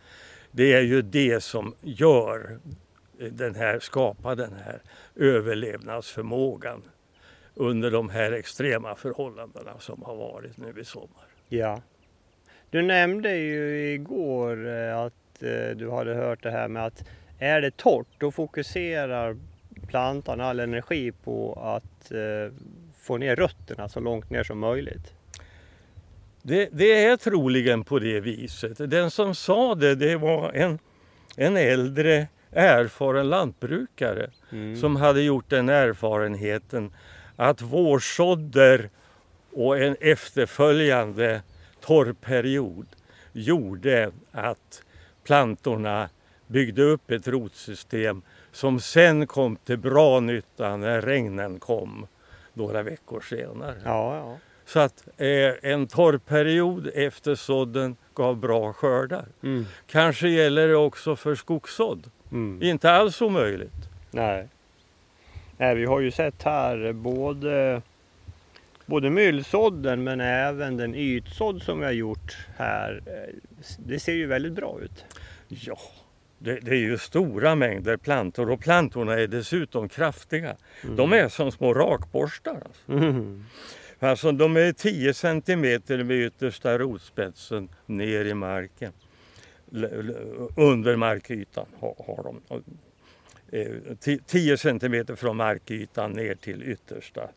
Det 0.51 0.73
är 0.73 0.83
ju 0.83 1.03
det 1.03 1.41
som 1.43 1.75
gör 1.81 2.59
den 3.19 3.55
här, 3.55 3.79
skapar 3.79 4.37
den 4.37 4.53
här 4.65 4.83
överlevnadsförmågan 5.17 6.83
under 7.55 7.91
de 7.91 8.09
här 8.09 8.33
extrema 8.33 8.95
förhållandena 8.95 9.79
som 9.79 10.03
har 10.03 10.17
varit 10.17 10.57
nu 10.57 10.81
i 10.81 10.85
sommar. 10.85 11.27
Ja, 11.49 11.83
du 12.71 12.83
nämnde 12.83 13.37
ju 13.37 13.93
igår 13.93 14.69
eh, 14.69 14.99
att 14.99 15.43
eh, 15.43 15.77
du 15.77 15.91
hade 15.91 16.15
hört 16.15 16.43
det 16.43 16.51
här 16.51 16.69
med 16.69 16.87
att 16.87 17.05
är 17.39 17.61
det 17.61 17.77
torrt 17.77 18.07
då 18.19 18.31
fokuserar 18.31 19.37
plantan 19.87 20.41
all 20.41 20.61
energi 20.61 21.13
på 21.13 21.53
att 21.53 22.13
eh, 22.13 22.53
få 23.07 23.17
ner 23.19 23.37
rötterna 23.37 23.89
så 23.89 24.01
långt 24.01 24.31
ner 24.31 24.43
som 24.43 24.59
möjligt. 24.59 25.13
Det, 26.43 26.69
det, 26.73 27.05
är 27.05 27.17
troligen 27.17 27.85
på 27.85 27.99
det 27.99 28.21
viset. 28.21 28.91
Den 28.91 29.11
som 29.11 29.35
sa 29.35 29.75
det, 29.75 29.95
det 29.95 30.17
var 30.17 30.53
en, 30.53 30.79
en 31.37 31.57
äldre 31.57 32.27
erfaren 32.53 33.29
lantbrukare 33.29 34.31
mm. 34.53 34.77
som 34.77 34.97
hade 34.97 35.23
gjort 35.23 35.51
den 35.51 35.69
erfarenheten 35.69 36.93
att 37.37 37.63
vårsådder 37.63 38.91
och 39.53 39.79
en 39.79 39.97
efterföljande 40.01 41.43
torrperiod 41.81 42.87
gjorde 43.33 44.11
att 44.33 44.83
plantorna 45.25 46.09
byggde 46.47 46.83
upp 46.83 47.11
ett 47.11 47.29
rotsystem 47.29 48.23
som 48.53 48.81
sen 48.81 49.27
kom 49.27 49.57
till 49.57 49.79
bra 49.79 50.21
nytta 50.21 50.77
när 50.77 51.01
regnen 51.03 51.59
kom 51.59 52.07
några 52.57 52.83
veckor 52.83 53.21
senare. 53.21 53.75
Ja, 53.85 54.17
ja. 54.17 54.39
Så 54.65 54.81
att 54.81 55.09
eh, 55.17 55.71
en 55.73 55.87
torrperiod 55.87 56.91
efter 56.95 57.35
sådden 57.35 57.97
gav 58.15 58.37
bra 58.37 58.73
skördar. 58.73 59.27
Mm. 59.43 59.67
Kanske 59.87 60.29
gäller 60.29 60.69
det 60.69 60.77
också 60.77 61.17
för 61.17 61.35
skogssådd. 61.35 62.11
Mm. 62.33 62.63
Inte 62.63 62.91
alls 62.91 63.23
omöjligt. 63.23 63.89
Nej. 64.11 64.49
Nej, 65.57 65.75
vi 65.75 65.85
har 65.85 66.01
ju 66.01 66.11
sett 66.11 66.43
här 66.43 66.93
både 66.93 67.83
både 68.87 69.11
myllsådden 69.11 70.05
men 70.05 70.21
även 70.21 70.77
den 70.77 70.95
ytsådd 70.95 71.63
som 71.63 71.79
vi 71.79 71.85
har 71.85 71.93
gjort 71.93 72.37
här. 72.57 73.03
Eh, 73.07 73.35
det 73.79 73.99
ser 73.99 74.13
ju 74.13 74.27
väldigt 74.27 74.53
bra 74.53 74.79
ut. 74.83 75.05
Ja, 75.49 75.79
det, 76.39 76.61
det, 76.61 76.71
är 76.71 76.75
ju 76.75 76.99
stora 76.99 77.55
mängder 77.55 77.97
plantor 77.97 78.51
och 78.51 78.61
plantorna 78.61 79.15
är 79.15 79.27
dessutom 79.27 79.89
kraftiga. 79.89 80.57
Mm. 80.85 80.97
De 80.97 81.13
är 81.13 81.29
som 81.29 81.53
små 81.53 81.75
rakborstar. 81.75 82.63
Alltså. 82.67 82.93
Mm. 82.93 83.45
Alltså 83.99 84.33
de 84.33 84.57
är 84.57 84.73
10 84.73 85.15
centimeter 85.15 86.05
med 86.05 86.17
yttersta 86.17 86.79
rotspetsen 86.79 87.69
ner 87.87 88.25
i 88.25 88.35
marken. 88.35 88.93
Under 90.57 90.97
markytan 90.97 91.67
har, 91.81 92.23
de. 92.23 92.63
10 94.27 94.53
eh, 94.53 94.57
centimeter 94.57 95.15
från 95.15 95.37
markytan 95.37 96.13
ner 96.13 96.35
till 96.35 96.63
yttersta 96.63 97.29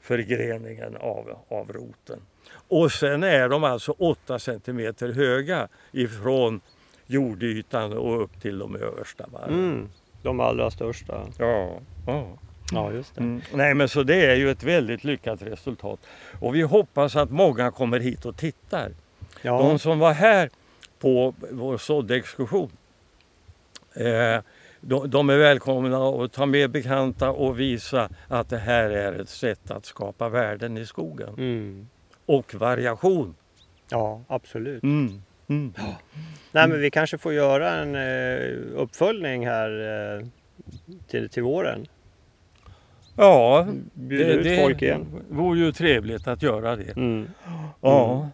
förgreningen 0.00 0.96
av, 0.96 1.38
av 1.48 1.72
roten. 1.72 2.20
Och 2.52 2.92
sen 2.92 3.22
är 3.22 3.48
de 3.48 3.64
alltså 3.64 3.94
8 3.98 4.38
centimeter 4.38 5.12
höga 5.12 5.68
ifrån 5.92 6.60
jordytan 7.08 7.92
och 7.92 8.22
upp 8.22 8.40
till 8.40 8.58
de 8.58 8.76
översta 8.76 9.26
varven. 9.32 9.58
Mm, 9.58 9.88
de 10.22 10.40
allra 10.40 10.70
största. 10.70 11.26
Ja, 11.38 11.80
ja. 12.06 12.26
Ja, 12.72 12.92
just 12.92 13.14
det. 13.14 13.20
Mm. 13.20 13.42
Nej, 13.54 13.74
men 13.74 13.88
så 13.88 14.02
det 14.02 14.26
är 14.26 14.34
ju 14.34 14.50
ett 14.50 14.62
väldigt 14.62 15.04
lyckat 15.04 15.42
resultat. 15.42 16.00
Och 16.40 16.54
vi 16.54 16.62
hoppas 16.62 17.16
att 17.16 17.30
många 17.30 17.70
kommer 17.70 18.00
hit 18.00 18.24
och 18.24 18.36
tittar. 18.36 18.92
Ja. 19.42 19.58
De 19.58 19.78
som 19.78 19.98
var 19.98 20.12
här 20.12 20.50
på 20.98 21.34
vår 21.50 21.78
såddexkursion 21.78 22.70
eh, 23.94 24.42
de, 24.80 25.10
de, 25.10 25.30
är 25.30 25.38
välkomna 25.38 26.08
att 26.08 26.32
ta 26.32 26.46
med 26.46 26.70
bekanta 26.70 27.30
och 27.30 27.60
visa 27.60 28.08
att 28.28 28.48
det 28.48 28.58
här 28.58 28.90
är 28.90 29.20
ett 29.20 29.28
sätt 29.28 29.70
att 29.70 29.84
skapa 29.84 30.28
värden 30.28 30.78
i 30.78 30.86
skogen. 30.86 31.34
Mm. 31.38 31.88
Och 32.26 32.54
variation. 32.54 33.34
Ja, 33.90 34.22
absolut. 34.28 34.82
Mm. 34.82 35.22
Mm. 35.48 35.72
Ja. 35.76 35.96
Nej, 36.52 36.68
men 36.68 36.80
vi 36.80 36.90
kanske 36.90 37.18
får 37.18 37.32
göra 37.32 37.70
en 37.70 37.94
uh, 37.94 38.80
uppföljning 38.80 39.46
här 39.46 39.70
uh, 40.18 40.26
till, 41.08 41.28
till 41.28 41.42
våren. 41.42 41.86
Ja, 43.16 43.66
Bjuda 43.94 44.32
ut 44.32 44.60
folk 44.60 44.82
igen. 44.82 45.06
Det 45.28 45.34
vore 45.34 45.58
ju 45.58 45.72
trevligt 45.72 46.28
att 46.28 46.42
göra 46.42 46.76
det. 46.76 46.96
Mm. 46.96 47.28
Ja. 47.80 48.28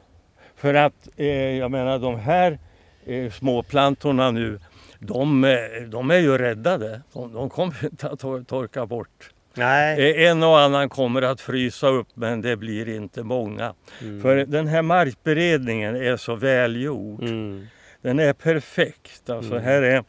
För 0.57 0.75
att 0.75 1.09
eh, 1.17 1.27
jag 1.57 1.71
menar 1.71 1.99
de 1.99 2.19
här 2.21 2.59
eh, 3.07 3.31
småplantorna 3.31 4.31
nu, 4.31 4.61
de, 4.99 5.45
eh, 5.45 5.57
de 5.89 6.11
är 6.11 6.19
ju 6.19 6.39
räddade. 6.39 7.01
De, 7.13 7.33
de 7.33 7.51
kommer 7.51 7.85
inte 7.85 8.09
att 8.11 8.21
tor- 8.21 8.45
torka 8.45 8.87
bort. 8.87 9.31
Nej. 9.57 10.11
Eh, 10.25 10.31
En 10.31 10.43
och 10.43 10.59
annan 10.61 10.89
kommer 10.89 11.23
att 11.23 11.41
frysa 11.41 11.89
upp 11.89 12.09
men 12.15 12.41
det 12.41 12.57
blir 12.57 12.89
inte 12.89 13.23
många. 13.23 13.75
Mm. 14.01 14.23
För 14.23 14.37
den 14.37 14.67
här 14.67 14.83
markberedningen 14.83 15.97
är 15.97 16.17
så 16.17 16.35
välgjord. 16.35 17.23
Mm. 17.23 17.67
Den 18.03 18.19
är 18.19 18.33
perfekt. 18.33 19.31
Alltså 19.31 19.53
Mm. 19.53 19.65
här 19.65 19.83
är 19.83 20.05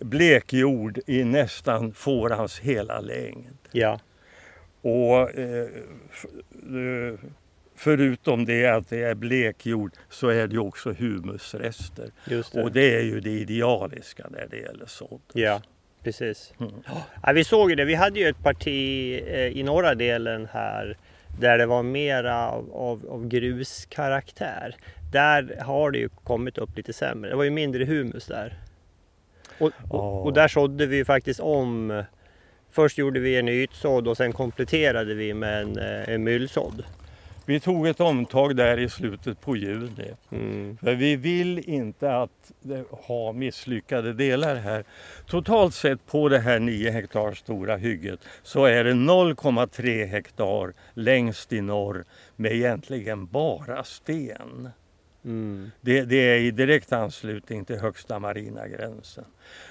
blekjord 0.00 0.98
i 1.06 1.24
nästan 1.24 1.92
fårans 1.94 2.58
hela 2.58 3.00
längd. 3.00 3.58
Ja. 3.72 4.00
Och 4.82 5.38
eh, 5.38 5.62
eh, 6.52 7.18
förutom 7.76 8.44
det 8.44 8.66
att 8.66 8.88
det 8.88 9.02
är 9.02 9.14
blekjord 9.14 9.92
så 10.10 10.28
är 10.28 10.46
det 10.46 10.52
ju 10.52 10.58
också 10.60 10.92
humusrester. 10.92 12.10
Det. 12.24 12.54
Och 12.54 12.72
det 12.72 12.96
är 12.96 13.02
ju 13.02 13.20
det 13.20 13.30
idealiska 13.30 14.26
när 14.30 14.46
det 14.50 14.56
gäller 14.56 14.86
sådd. 14.86 15.20
Ja, 15.32 15.60
precis. 16.04 16.54
Mm. 16.60 16.72
Ja, 17.22 17.32
vi 17.32 17.44
såg 17.44 17.70
ju 17.70 17.76
det. 17.76 17.84
Vi 17.84 17.94
hade 17.94 18.20
ju 18.20 18.28
ett 18.28 18.42
parti 18.42 19.20
eh, 19.26 19.46
i 19.46 19.62
norra 19.62 19.94
delen 19.94 20.48
här 20.52 20.96
där 21.40 21.58
det 21.58 21.66
var 21.66 21.82
mera 21.82 22.48
av, 22.48 22.74
av, 22.74 23.06
av 23.10 23.28
gruskaraktär. 23.28 24.76
Där 25.12 25.60
har 25.62 25.90
det 25.90 25.98
ju 25.98 26.08
kommit 26.08 26.58
upp 26.58 26.76
lite 26.76 26.92
sämre. 26.92 27.30
Det 27.30 27.36
var 27.36 27.44
ju 27.44 27.50
mindre 27.50 27.84
humus 27.84 28.26
där. 28.26 28.58
Och, 29.58 29.72
och, 29.90 30.24
och 30.24 30.32
där 30.32 30.48
sådde 30.48 30.86
vi 30.86 30.96
ju 30.96 31.04
faktiskt 31.04 31.40
om. 31.40 32.02
Först 32.70 32.98
gjorde 32.98 33.20
vi 33.20 33.38
en 33.38 33.48
ytsådd 33.48 34.08
och 34.08 34.16
sen 34.16 34.32
kompletterade 34.32 35.14
vi 35.14 35.34
med 35.34 35.62
en, 35.62 35.78
eh, 35.78 36.08
en 36.08 36.24
myllsådd. 36.24 36.84
Vi 37.46 37.60
tog 37.60 37.86
ett 37.86 38.00
omtag 38.00 38.56
där 38.56 38.78
i 38.78 38.88
slutet 38.88 39.40
på 39.40 39.56
juni. 39.56 40.14
Mm. 40.30 40.76
För 40.76 40.94
vi 40.94 41.16
vill 41.16 41.58
inte 41.58 42.16
att 42.16 42.52
ha 42.90 43.32
misslyckade 43.32 44.12
delar 44.12 44.56
här. 44.56 44.84
Totalt 45.26 45.74
sett 45.74 46.06
på 46.06 46.28
det 46.28 46.38
här 46.38 46.58
9 46.58 46.90
hektar 46.90 47.32
stora 47.32 47.76
hygget 47.76 48.20
så 48.42 48.64
är 48.64 48.84
det 48.84 48.92
0,3 48.92 50.06
hektar 50.06 50.72
längst 50.94 51.52
i 51.52 51.60
norr 51.60 52.04
med 52.36 52.52
egentligen 52.52 53.26
bara 53.26 53.84
sten. 53.84 54.70
Mm. 55.24 55.70
Det, 55.80 56.04
det 56.04 56.16
är 56.16 56.38
i 56.38 56.50
direkt 56.50 56.92
anslutning 56.92 57.64
till 57.64 57.78
högsta 57.78 58.18
marina 58.18 58.68
gränsen. 58.68 59.24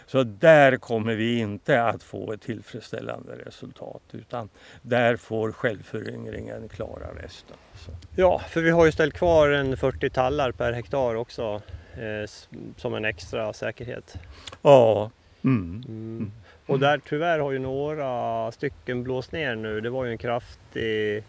Så 0.05 0.23
där 0.23 0.77
kommer 0.77 1.15
vi 1.15 1.39
inte 1.39 1.83
att 1.83 2.03
få 2.03 2.33
ett 2.33 2.41
tillfredsställande 2.41 3.35
resultat 3.45 4.01
utan 4.11 4.49
där 4.81 5.15
får 5.15 5.51
självföryngringen 5.51 6.69
klara 6.69 7.07
resten. 7.23 7.57
Så. 7.85 7.91
Ja, 8.15 8.39
för 8.39 8.61
vi 8.61 8.69
har 8.69 8.85
ju 8.85 8.91
ställt 8.91 9.13
kvar 9.13 9.49
en 9.49 9.77
40 9.77 10.09
tallar 10.09 10.51
per 10.51 10.73
hektar 10.73 11.15
också 11.15 11.61
eh, 11.93 12.29
som 12.77 12.93
en 12.93 13.05
extra 13.05 13.53
säkerhet. 13.53 14.17
Ja. 14.61 15.11
Mm. 15.43 15.83
Mm. 15.87 16.31
Och 16.65 16.79
där 16.79 17.01
tyvärr 17.09 17.39
har 17.39 17.51
ju 17.51 17.59
några 17.59 18.51
stycken 18.51 19.03
blåst 19.03 19.31
ner 19.31 19.55
nu. 19.55 19.81
Det 19.81 19.89
var 19.89 20.05
ju 20.05 20.11
en 20.11 20.17
kraftig... 20.17 21.23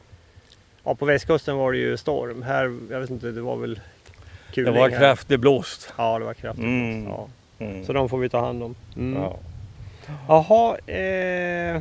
Ja, 0.84 0.94
på 0.94 1.04
västkusten 1.04 1.56
var 1.56 1.72
det 1.72 1.78
ju 1.78 1.96
storm. 1.96 2.42
Här, 2.42 2.78
jag 2.90 3.00
vet 3.00 3.10
inte, 3.10 3.30
det 3.30 3.40
var 3.40 3.56
väl 3.56 3.80
Det 4.54 4.62
kuling 4.62 4.80
var 4.80 4.90
här. 4.90 4.98
kraftigt 4.98 5.40
blåst. 5.40 5.92
Ja, 5.96 6.18
det 6.18 6.24
var 6.24 6.34
kraftigt. 6.34 6.64
Mm. 6.64 7.06
Ja. 7.08 7.28
Mm. 7.58 7.84
Så 7.84 7.92
de 7.92 8.08
får 8.08 8.18
vi 8.18 8.28
ta 8.28 8.40
hand 8.40 8.62
om. 8.62 8.74
Mm. 8.96 9.22
Ja. 9.22 9.36
Jaha, 10.28 10.78
eh... 10.78 11.80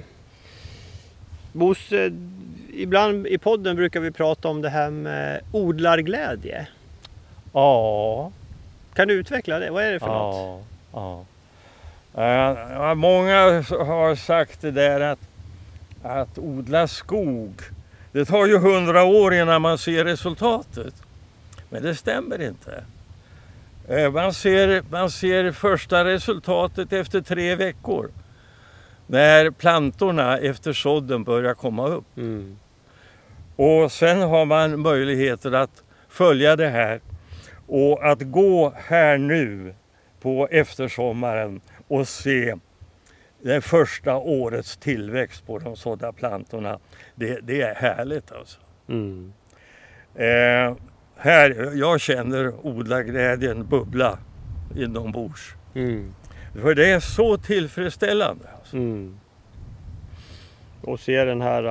Bosse, 1.52 2.12
ibland 2.74 3.28
i 3.28 3.38
podden 3.38 3.76
brukar 3.76 4.00
vi 4.00 4.12
prata 4.12 4.48
om 4.48 4.62
det 4.62 4.70
här 4.70 4.90
med 4.90 5.42
odlarglädje. 5.52 6.68
Ja. 7.54 8.32
Kan 8.94 9.08
du 9.08 9.14
utveckla 9.14 9.60
det? 9.60 9.72
Vad 9.72 9.84
är 9.84 9.92
det 9.92 10.00
för 10.00 10.08
något? 10.08 10.66
Ja. 10.94 11.26
ja. 12.14 12.22
Eh, 12.24 12.58
ja, 12.74 12.96
många 12.96 13.36
har 13.70 14.16
sagt 14.16 14.62
det 14.62 14.72
där 14.72 15.02
att, 15.02 15.20
att 16.04 16.38
odla 16.38 16.88
skog, 16.88 17.54
det 18.12 18.26
tar 18.26 18.46
ju 18.46 18.58
hundra 18.58 19.04
år 19.04 19.34
innan 19.34 19.62
man 19.62 19.78
ser 19.78 20.06
resultatet. 20.06 20.94
Men 21.74 21.84
det 21.84 21.96
stämmer 21.96 22.42
inte. 22.42 22.84
Eh, 23.88 24.12
Man 24.12 24.34
ser, 24.34 24.84
man 24.90 25.12
ser 25.12 25.52
första 25.52 26.06
resultatet 26.06 26.94
efter 26.94 27.22
tre 27.22 27.56
veckor. 27.56 28.12
När 29.08 29.52
plantorna 29.52 30.38
efter 30.38 30.74
sådden 30.74 31.24
börjar 31.24 31.54
komma 31.54 31.88
upp. 31.88 32.18
Mm. 32.18 32.58
Och 33.56 33.92
sen 33.92 34.22
har 34.22 34.46
man 34.46 34.80
möjligheter 34.80 35.52
att 35.52 35.84
följa 36.10 36.56
det 36.56 36.70
här 36.70 37.02
och 37.68 38.12
att 38.12 38.22
gå 38.22 38.74
här 38.76 39.18
nu 39.18 39.74
på 40.22 40.48
eftersommaren 40.52 41.62
och 41.88 42.08
se 42.08 42.56
det 43.42 43.62
första 43.62 44.16
årets 44.16 44.78
tillväxt 44.78 45.46
på 45.48 45.60
de 45.60 45.76
sådda 45.76 46.12
plantorna. 46.12 46.80
Det, 47.16 47.40
det 47.44 47.62
är 47.62 47.76
härligt 47.76 48.32
alltså. 48.32 48.60
Mm. 48.88 49.34
Eh, 50.16 50.76
här, 51.18 51.72
jag 51.74 52.00
känner 52.02 52.66
odlarglädjen 52.66 53.68
bubbla 53.68 54.18
inombords. 54.76 55.56
Mm. 55.76 56.14
För 56.62 56.76
det 56.76 56.92
är 56.92 57.00
så 57.00 57.38
tillfredsställande. 57.38 58.46
Alltså. 58.60 58.76
Mm. 58.78 59.20
Och 60.82 61.00
se 61.00 61.24
den 61.24 61.42
här 61.42 61.64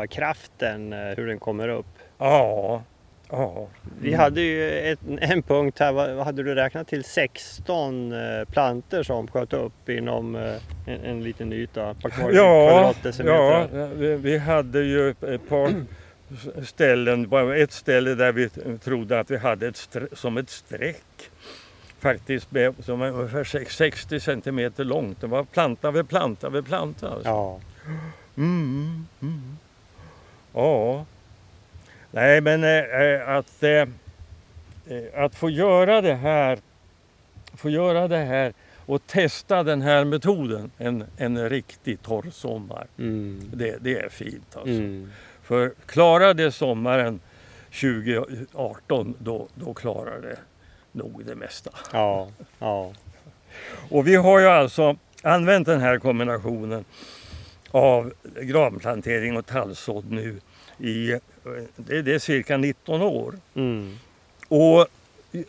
uh, 0.00 0.06
kraften, 0.06 0.92
uh, 0.92 0.98
hur 1.16 1.26
den 1.26 1.38
kommer 1.38 1.68
upp. 1.68 1.86
Ja, 2.18 2.82
ja. 3.30 3.68
Vi 4.00 4.14
hade 4.14 4.40
ju 4.40 4.70
ett, 4.92 4.98
en 5.20 5.42
punkt 5.42 5.78
här, 5.78 5.92
vad, 5.92 6.18
hade 6.18 6.42
du 6.42 6.54
räknat 6.54 6.88
till? 6.88 7.04
16 7.04 8.12
uh, 8.12 8.44
planter 8.44 9.02
som 9.02 9.26
sköt 9.28 9.52
upp 9.52 9.88
inom 9.88 10.34
uh, 10.34 10.54
en, 10.86 11.00
en 11.04 11.24
liten 11.24 11.52
yta. 11.52 11.90
ett 11.90 12.00
par 12.00 12.30
Ja, 12.32 12.68
kvadratdecimeter. 12.70 13.68
ja 13.78 13.86
vi, 13.94 14.16
vi 14.16 14.38
hade 14.38 14.80
ju 14.80 15.10
ett 15.10 15.48
par 15.48 15.70
ställen, 16.64 17.28
bara 17.28 17.56
ett 17.56 17.72
ställe 17.72 18.14
där 18.14 18.32
vi 18.32 18.48
trodde 18.78 19.20
att 19.20 19.30
vi 19.30 19.36
hade 19.36 19.66
ett 19.66 19.96
som 20.12 20.36
ett 20.36 20.50
streck. 20.50 21.30
Faktiskt 21.98 22.50
med, 22.52 22.74
som 22.84 23.02
är 23.02 23.10
ungefär 23.10 23.44
sex- 23.44 23.76
60 23.76 24.20
centimeter 24.20 24.84
långt. 24.84 25.20
Det 25.20 25.26
var 25.26 25.44
planta 25.44 25.90
vid 25.90 26.08
planta 26.08 26.48
vid 26.50 26.66
planta. 26.66 27.08
Alltså. 27.08 27.28
Ja. 27.28 27.60
Mm, 28.36 29.06
mm. 29.22 29.56
Ja. 30.54 31.04
Nej 32.10 32.40
men 32.40 32.64
eh, 32.64 33.28
att, 33.28 33.62
eh, 33.62 33.88
att 35.14 35.34
få 35.34 35.50
göra 35.50 36.00
det 36.00 36.14
här 36.14 36.58
få 37.54 37.70
göra 37.70 38.08
det 38.08 38.16
här 38.16 38.52
och 38.86 39.06
testa 39.06 39.62
den 39.62 39.82
här 39.82 40.04
metoden 40.04 40.70
en, 40.78 41.04
en 41.16 41.48
riktig 41.48 42.02
torr 42.02 42.30
sommar. 42.32 42.86
Mm. 42.98 43.50
Det, 43.54 43.76
det 43.80 43.98
är 43.98 44.08
fint 44.08 44.56
alltså. 44.56 44.70
Mm. 44.70 45.10
För 45.46 45.72
klarar 45.86 46.34
det 46.34 46.52
sommaren 46.52 47.20
2018 47.80 49.14
då, 49.18 49.48
då 49.54 49.74
klarar 49.74 50.20
det 50.20 50.38
nog 50.92 51.24
det 51.24 51.34
mesta. 51.34 51.70
Ja. 51.92 52.28
Ja. 52.58 52.92
Och 53.90 54.06
vi 54.06 54.16
har 54.16 54.40
ju 54.40 54.46
alltså 54.46 54.96
använt 55.22 55.66
den 55.66 55.80
här 55.80 55.98
kombinationen 55.98 56.84
av 57.70 58.12
granplantering 58.40 59.36
och 59.36 59.46
tallsådd 59.46 60.10
nu 60.10 60.40
i 60.78 61.18
det, 61.76 62.02
det 62.02 62.14
är 62.14 62.18
cirka 62.18 62.56
19 62.56 63.02
år. 63.02 63.34
Mm. 63.54 63.98
Och 64.48 64.86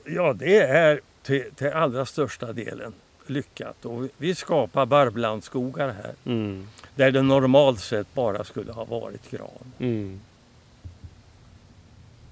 ja, 0.04 0.34
det 0.34 0.58
är 0.60 1.02
till, 1.24 1.44
till 1.56 1.72
allra 1.72 2.06
största 2.06 2.54
delen 2.54 2.94
lyckat. 3.30 3.86
Och 3.86 4.08
vi- 4.18 4.36
skapar 4.36 4.86
barrblandskogar 4.86 5.88
här 6.04 6.12
Mm. 6.26 6.68
där 6.96 7.12
det 7.12 7.22
normalt 7.22 7.80
sett 7.80 8.14
bara 8.14 8.44
skulle 8.44 8.72
ha 8.72 8.86
varit 8.86 9.32
gran. 9.32 9.48
Mm. 9.80 10.20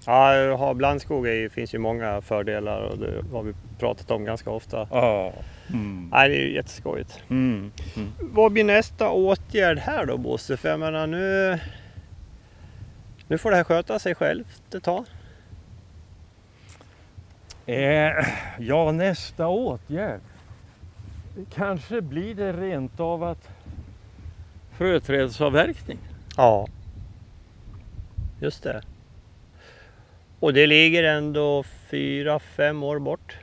Ja, 0.05 0.55
ha 0.55 0.73
blandskog 0.73 1.27
är, 1.27 1.49
finns 1.49 1.73
ju 1.73 1.77
många 1.79 2.21
fördelar 2.21 2.81
och 2.81 2.97
det 2.97 3.23
har 3.31 3.43
vi 3.43 3.53
pratat 3.79 4.11
om 4.11 4.23
ganska 4.25 4.49
ofta. 4.49 4.87
Ja. 4.91 5.33
Mm. 5.73 6.09
Nej, 6.11 6.29
det 6.29 6.35
är 6.35 6.41
ju 6.47 6.53
jätteskojigt. 6.53 7.19
Mm. 7.29 7.71
Mm. 7.95 8.11
Vad 8.19 8.51
blir 8.51 8.63
nästa 8.63 9.09
åtgärd 9.09 9.77
här 9.79 10.05
då 10.05 10.17
Bosse? 10.17 10.57
För 10.57 10.69
jag 10.69 10.79
menar 10.79 11.07
nu... 11.07 11.59
Nu 13.27 13.37
får 13.37 13.51
det 13.51 13.57
här 13.57 13.63
sköta 13.63 13.99
sig 13.99 14.15
självt 14.15 14.73
ett 14.75 14.83
tag. 14.83 15.05
Eh, 17.65 18.25
ja, 18.59 18.91
nästa 18.91 19.47
åtgärd. 19.47 20.19
Kanske 21.53 22.01
blir 22.01 22.35
det 22.35 22.53
rent 22.53 22.99
av 22.99 23.23
att 23.23 23.49
fröträdsavverkning. 24.71 25.99
Ja. 26.37 26.67
Just 28.41 28.63
det. 28.63 28.81
Och 30.39 30.53
det 30.53 30.67
ligger 30.67 31.03
ändå 31.03 31.63
fyra, 31.63 32.39
fem 32.39 32.83
år 32.83 32.99
bort. 32.99 33.37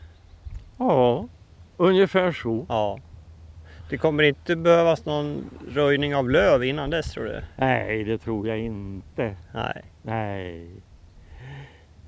Ja, 0.78 1.28
ungefär 1.76 2.32
så. 2.32 2.66
Ja. 2.68 2.98
Det 3.90 3.98
kommer 3.98 4.22
inte 4.22 4.56
behövas 4.56 5.04
någon 5.04 5.44
röjning 5.70 6.16
av 6.16 6.30
löv 6.30 6.64
innan 6.64 6.90
dess 6.90 7.12
tror 7.12 7.24
du? 7.24 7.40
Nej, 7.56 8.04
det 8.04 8.18
tror 8.18 8.48
jag 8.48 8.58
inte. 8.58 9.36
Nej. 9.54 9.82
Nej. 10.02 10.66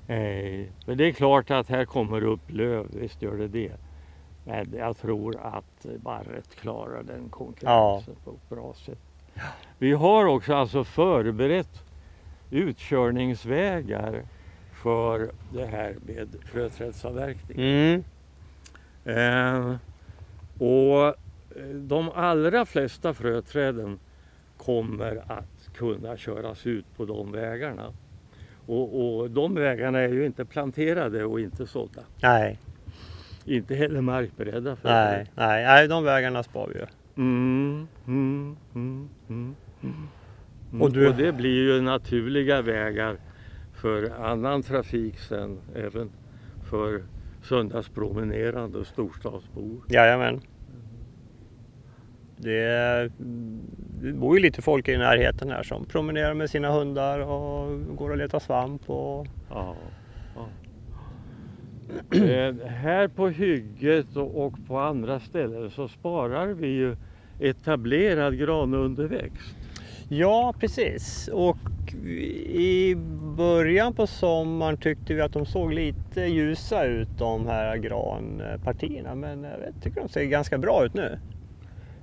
Nej, 0.07 0.71
men 0.85 0.97
det 0.97 1.07
är 1.07 1.11
klart 1.11 1.51
att 1.51 1.69
här 1.69 1.85
kommer 1.85 2.23
upp 2.23 2.51
löv, 2.51 2.87
visst 2.93 3.21
gör 3.21 3.37
det 3.37 3.47
det. 3.47 3.71
Men 4.45 4.73
jag 4.77 4.97
tror 4.97 5.37
att 5.41 5.85
barret 6.03 6.55
klarar 6.55 7.03
den 7.03 7.29
konkurrensen 7.29 8.15
på 8.23 8.31
ett 8.31 8.49
bra 8.49 8.73
sätt. 8.73 8.99
Vi 9.77 9.91
har 9.91 10.25
också 10.25 10.53
alltså 10.53 10.83
förberett 10.83 11.83
utkörningsvägar 12.51 14.23
för 14.73 15.31
det 15.53 15.65
här 15.65 15.95
med 16.05 16.35
fröträdsavverkning. 16.45 17.59
Mm. 17.59 18.03
Eh, 19.05 19.75
och 20.59 21.15
de 21.73 22.09
allra 22.15 22.65
flesta 22.65 23.13
fröträden 23.13 23.99
kommer 24.57 25.23
att 25.27 25.69
kunna 25.75 26.17
köras 26.17 26.67
ut 26.67 26.85
på 26.97 27.05
de 27.05 27.31
vägarna. 27.31 27.93
Och, 28.65 29.19
och 29.19 29.31
de 29.31 29.55
vägarna 29.55 29.99
är 29.99 30.09
ju 30.09 30.25
inte 30.25 30.45
planterade 30.45 31.25
och 31.25 31.39
inte 31.39 31.67
sådda. 31.67 32.01
Nej, 32.21 32.59
Inte 33.45 33.75
heller 33.75 34.01
markberedda 34.01 34.75
för 34.75 34.89
nej, 34.89 35.25
nej, 35.35 35.63
nej, 35.65 35.87
de 35.87 36.03
vägarna 36.03 36.43
spar 36.43 36.67
vi 36.73 36.79
ju. 36.79 36.85
Mm, 37.17 37.87
mm, 38.07 38.57
mm, 38.75 39.09
mm, 39.29 39.55
mm. 39.83 40.07
Och 40.81 40.81
Och, 40.81 40.91
du- 40.93 41.13
det 41.13 41.31
blir 41.31 41.73
ju 41.73 41.81
naturliga 41.81 42.61
vägar 42.61 43.17
för 43.73 44.09
annan 44.25 44.63
trafik 44.63 45.19
sen, 45.19 45.59
även 45.75 46.09
för 46.69 47.03
söndagspromenerande 47.43 48.77
och 48.77 48.87
storstadsbor. 48.87 49.81
Jajamän. 49.89 50.41
Det, 52.37 53.11
det 54.01 54.13
bor 54.13 54.35
ju 54.37 54.41
lite 54.43 54.61
folk 54.61 54.87
i 54.87 54.97
närheten 54.97 55.49
här 55.51 55.63
som 55.63 55.85
promenerar 55.85 56.33
med 56.33 56.49
sina 56.49 56.71
hundar 56.71 57.19
och 57.19 57.79
går 57.97 58.09
och 58.09 58.17
letar 58.17 58.39
svamp. 58.39 58.89
Och... 58.89 59.27
Ja. 59.49 59.75
Eh, 62.11 62.67
här 62.67 63.07
på 63.07 63.27
hygget 63.27 64.15
och, 64.15 64.45
och 64.45 64.53
på 64.67 64.79
andra 64.79 65.19
ställen 65.19 65.71
så 65.71 65.87
sparar 65.87 66.47
vi 66.47 66.67
ju 66.67 66.95
etablerad 67.39 68.39
granunderväxt. 68.39 69.55
Ja, 70.09 70.53
precis. 70.59 71.29
Och 71.33 71.57
i 72.49 72.95
början 73.37 73.93
på 73.93 74.07
sommaren 74.07 74.77
tyckte 74.77 75.13
vi 75.13 75.21
att 75.21 75.33
de 75.33 75.45
såg 75.45 75.73
lite 75.73 76.21
ljusa 76.21 76.85
ut 76.85 77.09
de 77.17 77.47
här 77.47 77.77
granpartierna. 77.77 79.15
Men 79.15 79.43
jag 79.43 79.83
tycker 79.83 80.01
de 80.01 80.09
ser 80.09 80.23
ganska 80.23 80.57
bra 80.57 80.85
ut 80.85 80.93
nu. 80.93 81.19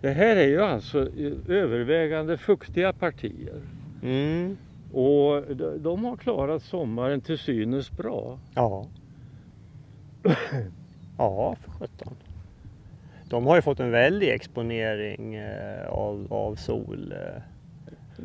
Det 0.01 0.11
här 0.11 0.37
är 0.37 0.47
ju 0.47 0.63
alltså 0.63 1.01
eh, 1.01 1.33
övervägande 1.49 2.39
fuktiga 2.39 2.93
partier. 2.93 3.61
Mm. 4.03 4.57
Och 4.93 5.57
de 5.79 6.05
har 6.05 6.17
klarat 6.17 6.63
sommaren 6.63 7.21
till 7.21 7.39
synes 7.39 7.91
bra. 7.91 8.39
Ja. 8.55 8.87
Ja, 11.19 11.57
för 11.65 11.71
sjutton. 11.71 12.15
De 13.29 13.47
har 13.47 13.57
ju 13.57 13.63
fått 13.63 13.81
en 13.81 13.91
väldig 13.91 14.29
exponering 14.29 15.35
eh, 15.35 15.89
av, 15.89 16.27
av 16.33 16.55
sol. 16.55 17.15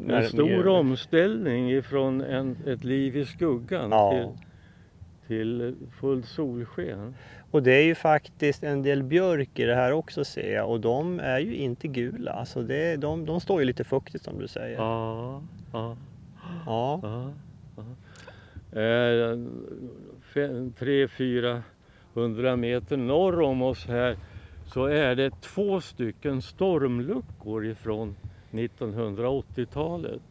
Eh, 0.08 0.16
En 0.16 0.24
stor 0.24 0.44
mer- 0.50 0.68
omställning 0.68 1.72
ifrån 1.72 2.22
en, 2.22 2.58
ett 2.68 2.84
liv 2.84 3.18
i 3.18 3.26
skuggan 3.26 3.92
Ja. 3.92 4.12
till, 4.12 4.30
till 5.28 5.76
fullt 6.00 6.26
solsken. 6.26 7.16
Och 7.52 7.64
det 7.64 7.72
är 7.74 7.84
ju 7.84 7.96
faktiskt 7.96 8.64
en 8.64 8.84
del 8.84 9.04
björk 9.04 9.60
i 9.60 9.64
det 9.64 9.76
här 9.76 9.92
också 9.92 10.24
ser 10.26 10.54
jag. 10.56 10.70
Och 10.72 10.80
de 10.80 11.20
är 11.20 11.40
ju 11.40 11.56
inte 11.56 11.88
gula. 11.88 12.32
Alltså 12.32 12.62
det, 12.64 12.96
de, 12.96 13.26
de 13.26 13.40
står 13.42 13.60
ju 13.60 13.66
lite 13.66 13.84
fuktigt 13.84 14.24
som 14.24 14.40
du 14.40 14.48
säger. 14.48 14.78
Ja, 14.78 15.42
ja, 15.74 15.98
Ja. 16.66 17.00
ja. 17.04 17.32
ja. 17.76 17.84
Eh, 18.82 19.38
fem, 20.34 20.74
tre, 20.80 21.08
fyra 21.08 21.64
hundra 22.18 22.56
meter 22.56 22.98
norr 22.98 23.42
om 23.42 23.62
oss 23.62 23.86
här 23.86 24.18
så 24.66 24.86
är 24.86 25.16
det 25.16 25.42
två 25.42 25.82
stycken 25.82 26.42
stormluckor 26.42 27.66
ifrån 27.66 28.16
1980-talet. 28.52 30.22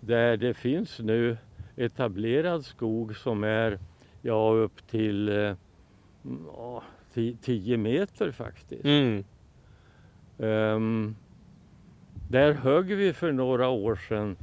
Där 0.00 0.36
det 0.36 0.54
finns 0.54 0.98
nu 0.98 1.36
etablerad 1.76 2.64
skog 2.64 3.16
som 3.16 3.44
är 3.44 3.78
ja, 4.22 4.50
upp 4.50 4.86
till 4.86 5.28
eh, 5.28 5.54
ja, 6.56 6.82
10 7.42 7.76
meter 7.76 8.30
faktiskt. 8.30 8.84
Mm. 8.84 9.24
Ehm, 10.38 11.16
där 12.30 12.52
högg 12.52 12.86
vi 12.86 13.12
för 13.12 13.32
några 13.32 13.68
år 13.68 13.96
sedan 13.96 14.36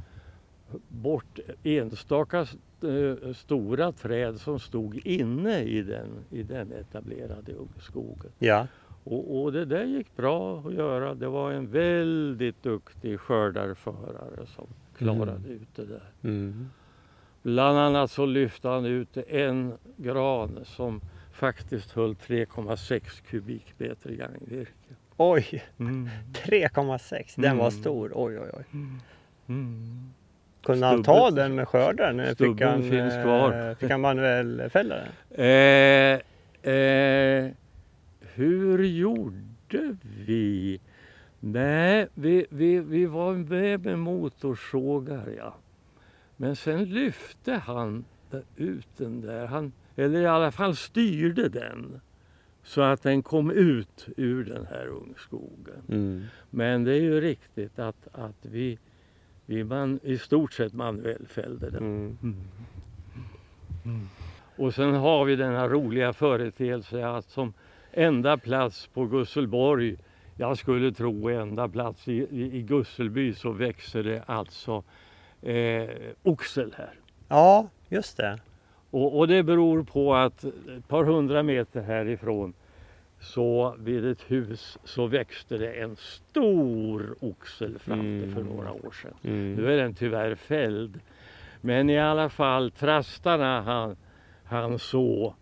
bort 0.88 1.38
enstaka 1.62 2.46
eh, 2.84 3.32
stora 3.32 3.92
träd 3.92 4.40
som 4.40 4.58
stod 4.58 5.06
inne 5.06 5.62
i 5.62 5.82
den, 5.82 6.08
i 6.30 6.42
den 6.42 6.72
etablerade 6.72 7.52
ungskogen. 7.52 8.32
Ja. 8.38 8.66
Och, 9.04 9.42
och 9.42 9.52
det 9.52 9.64
där 9.64 9.84
gick 9.84 10.16
bra 10.16 10.58
att 10.60 10.74
göra. 10.74 11.14
Det 11.14 11.28
var 11.28 11.52
en 11.52 11.70
väldigt 11.70 12.62
duktig 12.62 13.20
skördarförare 13.20 14.46
som 14.46 14.66
klarade 14.98 15.30
Mm. 15.32 15.50
ut 15.50 15.68
det 15.76 15.84
där. 15.84 16.02
Mm. 16.22 16.68
Bland 17.42 17.78
annat 17.78 18.10
så 18.10 18.26
lyfte 18.26 18.68
han 18.68 18.84
ut 18.84 19.16
en 19.16 19.72
gran 19.96 20.58
som 20.64 21.00
faktiskt 21.32 21.90
höll 21.92 22.14
3,6 22.14 23.22
kubikmeter 23.30 24.10
gagnvirke. 24.10 24.72
Oj, 25.16 25.62
Mm. 25.78 26.08
3,6. 26.32 27.40
Den 27.40 27.56
var 27.56 27.68
Mm. 27.68 27.80
stor. 27.80 28.12
Oj, 28.14 28.38
oj, 28.38 28.50
oj. 28.58 28.64
Kunde 30.62 30.86
han 30.86 31.02
ta 31.02 31.30
den 31.30 31.54
med 31.54 31.68
skördaren? 31.68 32.36
Fick 32.36 32.60
han, 32.60 32.82
finns 32.82 33.14
eh, 33.14 33.22
kvar. 33.22 33.74
Fick 33.74 33.90
han 33.90 34.00
manuell 34.00 34.70
fälla 34.70 34.94
den? 34.94 35.44
Eh, 35.44 36.20
eh, 36.74 37.50
hur 38.20 38.84
gjorde 38.84 39.96
vi? 40.26 40.80
Nej, 41.40 42.08
vi, 42.14 42.46
vi, 42.50 42.80
vi 42.80 43.06
var 43.06 43.34
med 43.34 43.84
med 43.84 43.98
motorsågar 43.98 45.28
ja. 45.36 45.54
Men 46.36 46.56
sen 46.56 46.84
lyfte 46.84 47.52
han 47.52 48.04
ut 48.56 48.88
den 48.96 49.20
där. 49.20 49.46
Han, 49.46 49.72
eller 49.96 50.20
i 50.20 50.26
alla 50.26 50.52
fall 50.52 50.76
styrde 50.76 51.48
den. 51.48 52.00
Så 52.62 52.80
att 52.80 53.02
den 53.02 53.22
kom 53.22 53.50
ut 53.50 54.08
ur 54.16 54.44
den 54.44 54.66
här 54.66 54.86
ungskogen. 54.86 55.82
Mm. 55.88 56.24
Men 56.50 56.84
det 56.84 56.92
är 56.92 57.00
ju 57.00 57.20
riktigt 57.20 57.78
att, 57.78 58.08
att 58.12 58.36
vi, 58.42 58.78
vi 59.50 59.64
man, 59.64 60.00
i 60.02 60.18
stort 60.18 60.52
sett 60.52 60.72
manuellfällde 60.72 61.70
den. 61.70 62.18
Mm. 63.84 64.08
Och 64.56 64.74
sen 64.74 64.94
har 64.94 65.24
vi 65.24 65.36
den 65.36 65.54
här 65.54 65.68
roliga 65.68 66.12
företeelsen 66.12 67.04
att 67.04 67.24
som 67.24 67.52
enda 67.92 68.36
plats 68.36 68.86
på 68.86 69.04
Gusselborg, 69.04 69.96
jag 70.36 70.58
skulle 70.58 70.92
tro 70.92 71.28
enda 71.28 71.68
plats 71.68 72.08
i, 72.08 72.12
i, 72.12 72.56
i 72.56 72.62
Gusselby 72.62 73.34
så 73.34 73.50
växer 73.50 74.02
det 74.02 74.22
alltså 74.26 74.82
eh, 75.42 75.90
oxel 76.22 76.74
här. 76.78 76.94
Ja, 77.28 77.68
just 77.88 78.16
det. 78.16 78.38
Och, 78.90 79.18
och 79.18 79.28
det 79.28 79.42
beror 79.42 79.82
på 79.82 80.14
att 80.14 80.44
ett 80.44 80.88
par 80.88 81.04
hundra 81.04 81.42
meter 81.42 81.82
härifrån 81.82 82.54
så 83.20 83.74
vid 83.78 84.04
ett 84.06 84.22
hus 84.30 84.78
så 84.84 85.06
växte 85.06 85.58
det 85.58 85.72
en 85.72 85.96
stor 85.96 87.14
oxel 87.20 87.78
fram 87.78 88.00
till 88.00 88.30
för 88.34 88.40
Mm. 88.40 88.54
några 88.56 88.72
år 88.72 88.90
sedan. 89.02 89.14
Mm. 89.24 89.52
Nu 89.54 89.72
är 89.72 89.76
den 89.76 89.94
tyvärr 89.94 90.34
fälld. 90.34 91.00
Men 91.60 91.90
i 91.90 91.98
alla 91.98 92.28
fall, 92.28 92.70
trastarna 92.70 93.60
han, 93.62 93.96
han 94.44 94.78
så 94.78 95.34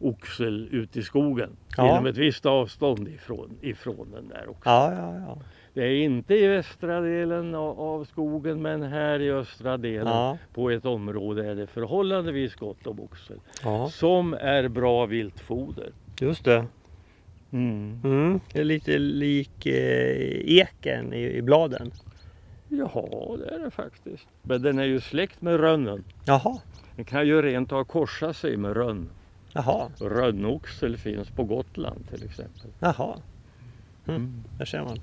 oxel 0.00 0.68
ut 0.72 0.96
i 0.96 1.02
skogen 1.02 1.56
Ja. 1.76 1.90
inom 1.90 2.06
ett 2.06 2.16
visst 2.16 2.46
avstånd 2.46 3.08
ifrån, 3.08 3.50
ifrån 3.60 4.08
den 4.14 4.28
där 4.28 4.48
oxeln. 4.48 4.74
Ja, 4.74 4.92
ja, 4.94 5.14
ja. 5.26 5.38
Det 5.74 5.82
är 5.82 6.04
inte 6.04 6.34
i 6.34 6.46
västra 6.46 7.00
delen 7.00 7.54
av, 7.54 7.80
av 7.80 8.04
skogen 8.04 8.62
men 8.62 8.82
här 8.82 9.20
i 9.20 9.30
östra 9.30 9.76
delen 9.76 10.06
Ja, 10.12 10.38
på 10.54 10.70
ett 10.70 10.84
område 10.84 11.46
är 11.50 11.54
det 11.54 11.66
förhållandevis 11.66 12.54
gott 12.54 12.86
om 12.86 13.00
oxel. 13.00 13.38
ja. 13.64 13.86
Som 13.88 14.34
är 14.34 14.68
bra 14.68 15.06
viltfoder. 15.06 15.92
just 16.20 16.44
det. 16.44 16.64
Mm. 17.52 18.40
Det 18.52 18.60
är 18.60 18.64
lite 18.64 18.98
lik 18.98 19.66
eh, 19.66 20.58
eken 20.58 21.12
i, 21.12 21.22
i 21.36 21.42
bladen. 21.42 21.92
Ja, 22.68 23.36
det 23.38 23.54
är 23.54 23.58
det 23.58 23.70
faktiskt. 23.70 24.26
Men 24.42 24.62
den 24.62 24.78
är 24.78 24.84
ju 24.84 25.00
släkt 25.00 25.42
med 25.42 25.60
rönnen. 25.60 26.04
Jaha, 26.24 26.58
Den 26.96 27.04
kan 27.04 27.26
ju 27.26 27.42
rent 27.42 27.72
av 27.72 27.84
korsa 27.84 28.32
sig 28.32 28.56
med 28.56 28.76
rönn. 28.76 29.08
jaha, 29.52 29.90
Rönnoxel 30.00 30.96
finns 30.96 31.28
på 31.30 31.44
Gotland 31.44 32.08
till 32.08 32.24
exempel. 32.24 32.70
jaha. 32.78 33.16
Mm. 34.08 34.44
Där 34.58 34.64
ser 34.64 34.82
man. 34.82 34.96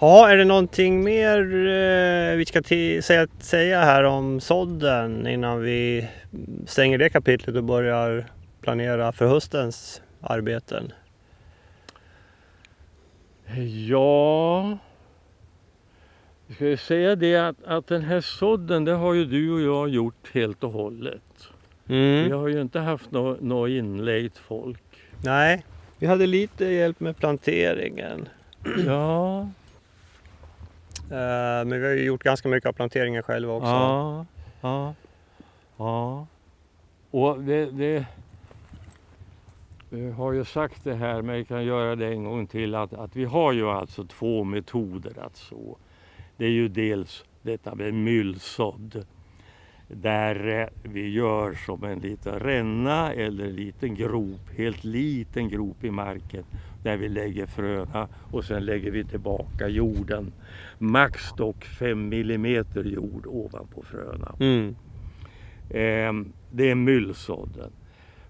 Ja, 0.00 0.28
är 0.30 0.36
det 0.36 0.44
någonting 0.44 1.04
mer 1.04 1.38
eh, 1.66 2.36
vi 2.36 2.44
ska 2.46 2.62
säga, 3.02 3.26
säga 3.38 3.80
här 3.80 4.04
om 4.04 4.40
sådden 4.40 5.26
innan 5.26 5.60
vi 5.60 6.08
stänger 6.66 6.98
det 6.98 7.08
kapitlet 7.10 7.56
och 7.56 7.64
börjar 7.64 8.26
planera 8.60 9.12
för 9.12 9.26
höstens 9.26 10.02
arbeten? 10.20 10.92
Ja, 13.88 14.78
jag 16.46 16.56
ska 16.56 16.66
ju 16.66 16.76
säga 16.76 17.16
det 17.16 17.36
att, 17.36 17.64
att 17.64 17.86
den 17.86 18.02
här 18.02 18.20
sådden 18.20 18.84
det 18.84 18.92
har 18.92 19.14
ju 19.14 19.24
du 19.24 19.50
och 19.52 19.60
jag 19.60 19.88
gjort 19.88 20.30
helt 20.34 20.64
och 20.64 20.70
hållet. 20.72 21.48
Vi 21.84 22.24
Mm. 22.26 22.38
har 22.38 22.48
ju 22.48 22.60
inte 22.60 22.80
haft 22.80 23.10
något 23.10 23.40
nå 23.40 23.68
inlejt 23.68 24.38
folk. 24.38 24.82
Nej, 25.24 25.64
vi 25.98 26.06
hade 26.06 26.26
lite 26.26 26.64
hjälp 26.64 27.00
med 27.00 27.16
planteringen. 27.16 28.28
Ja, 28.86 29.48
Eh, 31.10 31.64
men 31.64 31.80
vi 31.80 31.86
har 31.86 31.92
ju 31.94 32.04
gjort 32.04 32.22
ganska 32.22 32.48
mycket 32.48 32.68
av 32.68 32.72
planteringen 32.72 33.22
själva 33.22 33.52
också. 33.52 33.66
ja, 33.68 34.26
ja, 34.60 34.94
ja. 35.76 36.26
Och 37.10 37.40
det, 37.42 37.66
det, 37.70 38.04
vi 39.94 40.10
har 40.10 40.32
ju 40.32 40.44
sagt 40.44 40.84
det 40.84 40.94
här, 40.94 41.22
men 41.22 41.36
jag 41.36 41.48
kan 41.48 41.64
göra 41.64 41.96
det 41.96 42.06
en 42.06 42.24
gång 42.24 42.46
till, 42.46 42.74
att, 42.74 42.92
att 42.92 43.16
vi 43.16 43.24
har 43.24 43.52
ju 43.52 43.68
alltså 43.68 44.04
två 44.04 44.44
metoder 44.44 45.18
att 45.18 45.36
så. 45.36 45.78
Det 46.36 46.44
är 46.44 46.50
ju 46.50 46.68
dels 46.68 47.24
detta 47.42 47.74
med 47.74 47.94
myllsådd, 47.94 49.06
där 49.88 50.60
eh, 50.60 50.68
vi 50.82 51.08
gör 51.08 51.54
som 51.54 51.84
en 51.84 51.98
liten 51.98 52.38
ränna 52.38 53.12
eller 53.12 53.44
en 53.44 53.56
liten 53.56 53.94
grop, 53.94 54.50
helt 54.56 54.84
liten 54.84 55.48
grop 55.48 55.84
i 55.84 55.90
marken, 55.90 56.44
där 56.82 56.96
vi 56.96 57.08
lägger 57.08 57.46
fröna 57.46 58.08
och 58.32 58.44
sen 58.44 58.64
lägger 58.64 58.90
vi 58.90 59.04
tillbaka 59.04 59.68
jorden. 59.68 60.32
Max 60.78 61.32
dock 61.36 61.64
5 61.64 62.08
millimeter 62.08 62.84
jord 62.84 63.26
ovanpå 63.26 63.82
fröna. 63.82 64.34
Mm. 64.40 64.76
Ehm, 65.70 66.32
det 66.50 66.70
är 66.70 66.74
myllsådden. 66.74 67.70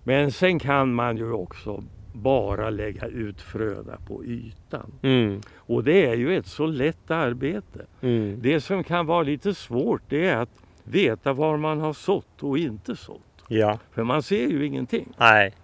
Men 0.05 0.33
sen 0.33 0.59
kan 0.59 0.95
man 0.95 1.17
ju 1.17 1.33
också 1.33 1.85
bara 2.13 2.71
lägga 2.71 3.07
ut 3.07 3.41
fröna 3.41 3.99
på 4.07 4.25
ytan. 4.25 4.93
Mm. 5.03 5.41
Och 5.57 5.85
det 5.85 6.07
är 6.07 6.15
ju 6.15 6.37
ett 6.37 6.47
så 6.47 6.67
lätt 6.67 7.11
arbete. 7.11 7.87
Mm. 8.01 8.39
Det 8.43 8.61
som 8.61 8.85
kan 8.85 9.07
vara 9.07 9.23
lite 9.23 9.55
svårt 9.55 10.03
det 10.09 10.29
är 10.29 10.37
att 10.37 10.51
veta 10.85 11.33
var 11.33 11.57
man 11.57 11.81
har 11.81 11.93
sått 11.93 12.43
och 12.43 12.59
inte 12.59 12.97
sått. 12.97 13.21
Ja, 13.49 13.79
För 13.93 14.05
man 14.05 14.23
ser 14.23 14.47
ju 14.49 14.67
ingenting. 14.67 15.09
nej. 15.19 15.55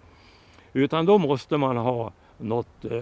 Utan 0.73 1.07
då 1.07 1.19
måste 1.19 1.57
man 1.57 1.77
ha 1.77 2.13
något, 2.39 2.85
eh, 2.85 3.01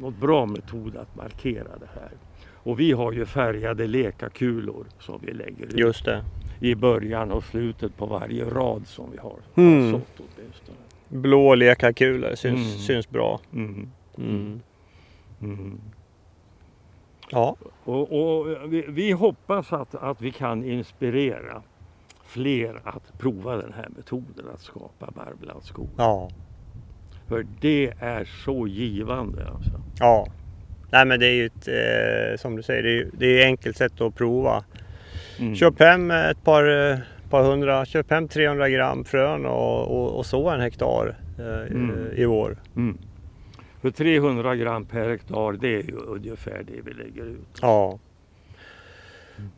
något 0.00 0.16
bra 0.16 0.46
metod 0.46 0.96
att 0.96 1.16
markera 1.16 1.78
det 1.80 2.00
här. 2.00 2.10
Och 2.54 2.80
vi 2.80 2.92
har 2.92 3.12
ju 3.12 3.26
färgade 3.26 3.86
lekakulor 3.86 4.86
som 4.98 5.20
vi 5.26 5.32
lägger 5.32 5.64
ut 5.66 5.78
Just 5.78 6.04
det. 6.04 6.24
I 6.62 6.74
början 6.74 7.32
och 7.32 7.44
slutet 7.44 7.96
på 7.96 8.06
varje 8.06 8.44
rad 8.44 8.86
som 8.86 9.10
vi 9.12 9.18
har 9.18 9.36
Mm. 9.56 9.92
sått 9.92 10.08
åtminstone. 10.36 10.78
Blå 11.08 11.54
lekakulor 11.54 12.34
syns, 12.34 12.58
Mm. 12.66 12.78
syns 12.78 13.10
bra. 13.10 13.40
Mm. 13.52 13.90
Mm. 14.18 14.60
Mm. 15.40 15.80
Ja. 17.30 17.56
Och, 17.84 18.12
och 18.40 18.46
vi, 18.72 18.84
vi 18.88 19.10
hoppas 19.12 19.72
att, 19.72 19.94
att 19.94 20.20
vi 20.20 20.30
kan 20.32 20.64
inspirera 20.64 21.62
fler 22.24 22.80
att 22.84 23.18
prova 23.18 23.56
den 23.56 23.72
här 23.72 23.88
metoden 23.96 24.44
att 24.54 24.60
skapa 24.60 25.10
barrblandskog. 25.14 25.88
Ja. 25.96 26.30
För 27.28 27.46
det 27.60 27.92
är 28.00 28.24
så 28.44 28.66
givande 28.66 29.46
alltså. 29.48 29.80
Ja. 29.98 30.26
Nej 30.90 31.06
men 31.06 31.20
det 31.20 31.26
är 31.26 31.32
ju 31.34 31.46
ett, 31.46 31.68
eh, 31.68 32.40
som 32.40 32.56
du 32.56 32.62
säger, 32.62 32.82
det 32.82 32.98
är, 32.98 33.10
det 33.18 33.26
är 33.26 33.38
ju 33.38 33.42
enkelt 33.44 33.76
sätt 33.76 34.00
att 34.00 34.14
prova. 34.14 34.64
Mm. 35.42 35.54
Köp 35.54 35.80
hem 35.80 36.10
ett 36.10 36.44
par, 36.44 36.90
eh, 36.90 36.98
par 37.30 37.42
hundra, 37.42 37.84
köp 37.84 38.10
hem 38.10 38.28
300 38.28 38.68
gram 38.68 39.04
frön 39.04 39.46
och, 39.46 39.82
och, 39.88 40.18
och 40.18 40.26
så 40.26 40.50
en 40.50 40.60
hektar 40.60 41.16
eh, 41.38 41.72
Mm. 41.76 42.12
i 42.16 42.24
vår. 42.24 42.56
Mm. 42.76 42.98
För 43.80 43.90
300 43.90 44.56
gram 44.56 44.84
per 44.84 45.08
hektar 45.10 45.52
det 45.52 45.68
är 45.74 45.82
ju 45.82 45.96
ungefär 45.96 46.62
det 46.66 46.80
vi 46.84 46.92
lägger 46.92 47.24
ut. 47.24 47.58
Ja. 47.62 47.98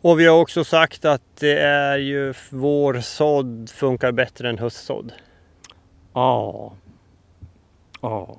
Och 0.00 0.20
vi 0.20 0.26
har 0.26 0.40
också 0.40 0.64
sagt 0.64 1.04
att 1.04 1.22
det 1.40 1.58
är 1.58 1.98
ju 1.98 2.34
vårsådd 2.50 3.70
funkar 3.74 4.12
bättre 4.12 4.48
än 4.48 4.58
höstsådd. 4.58 5.12
Ja. 6.12 6.72
ja. 8.00 8.36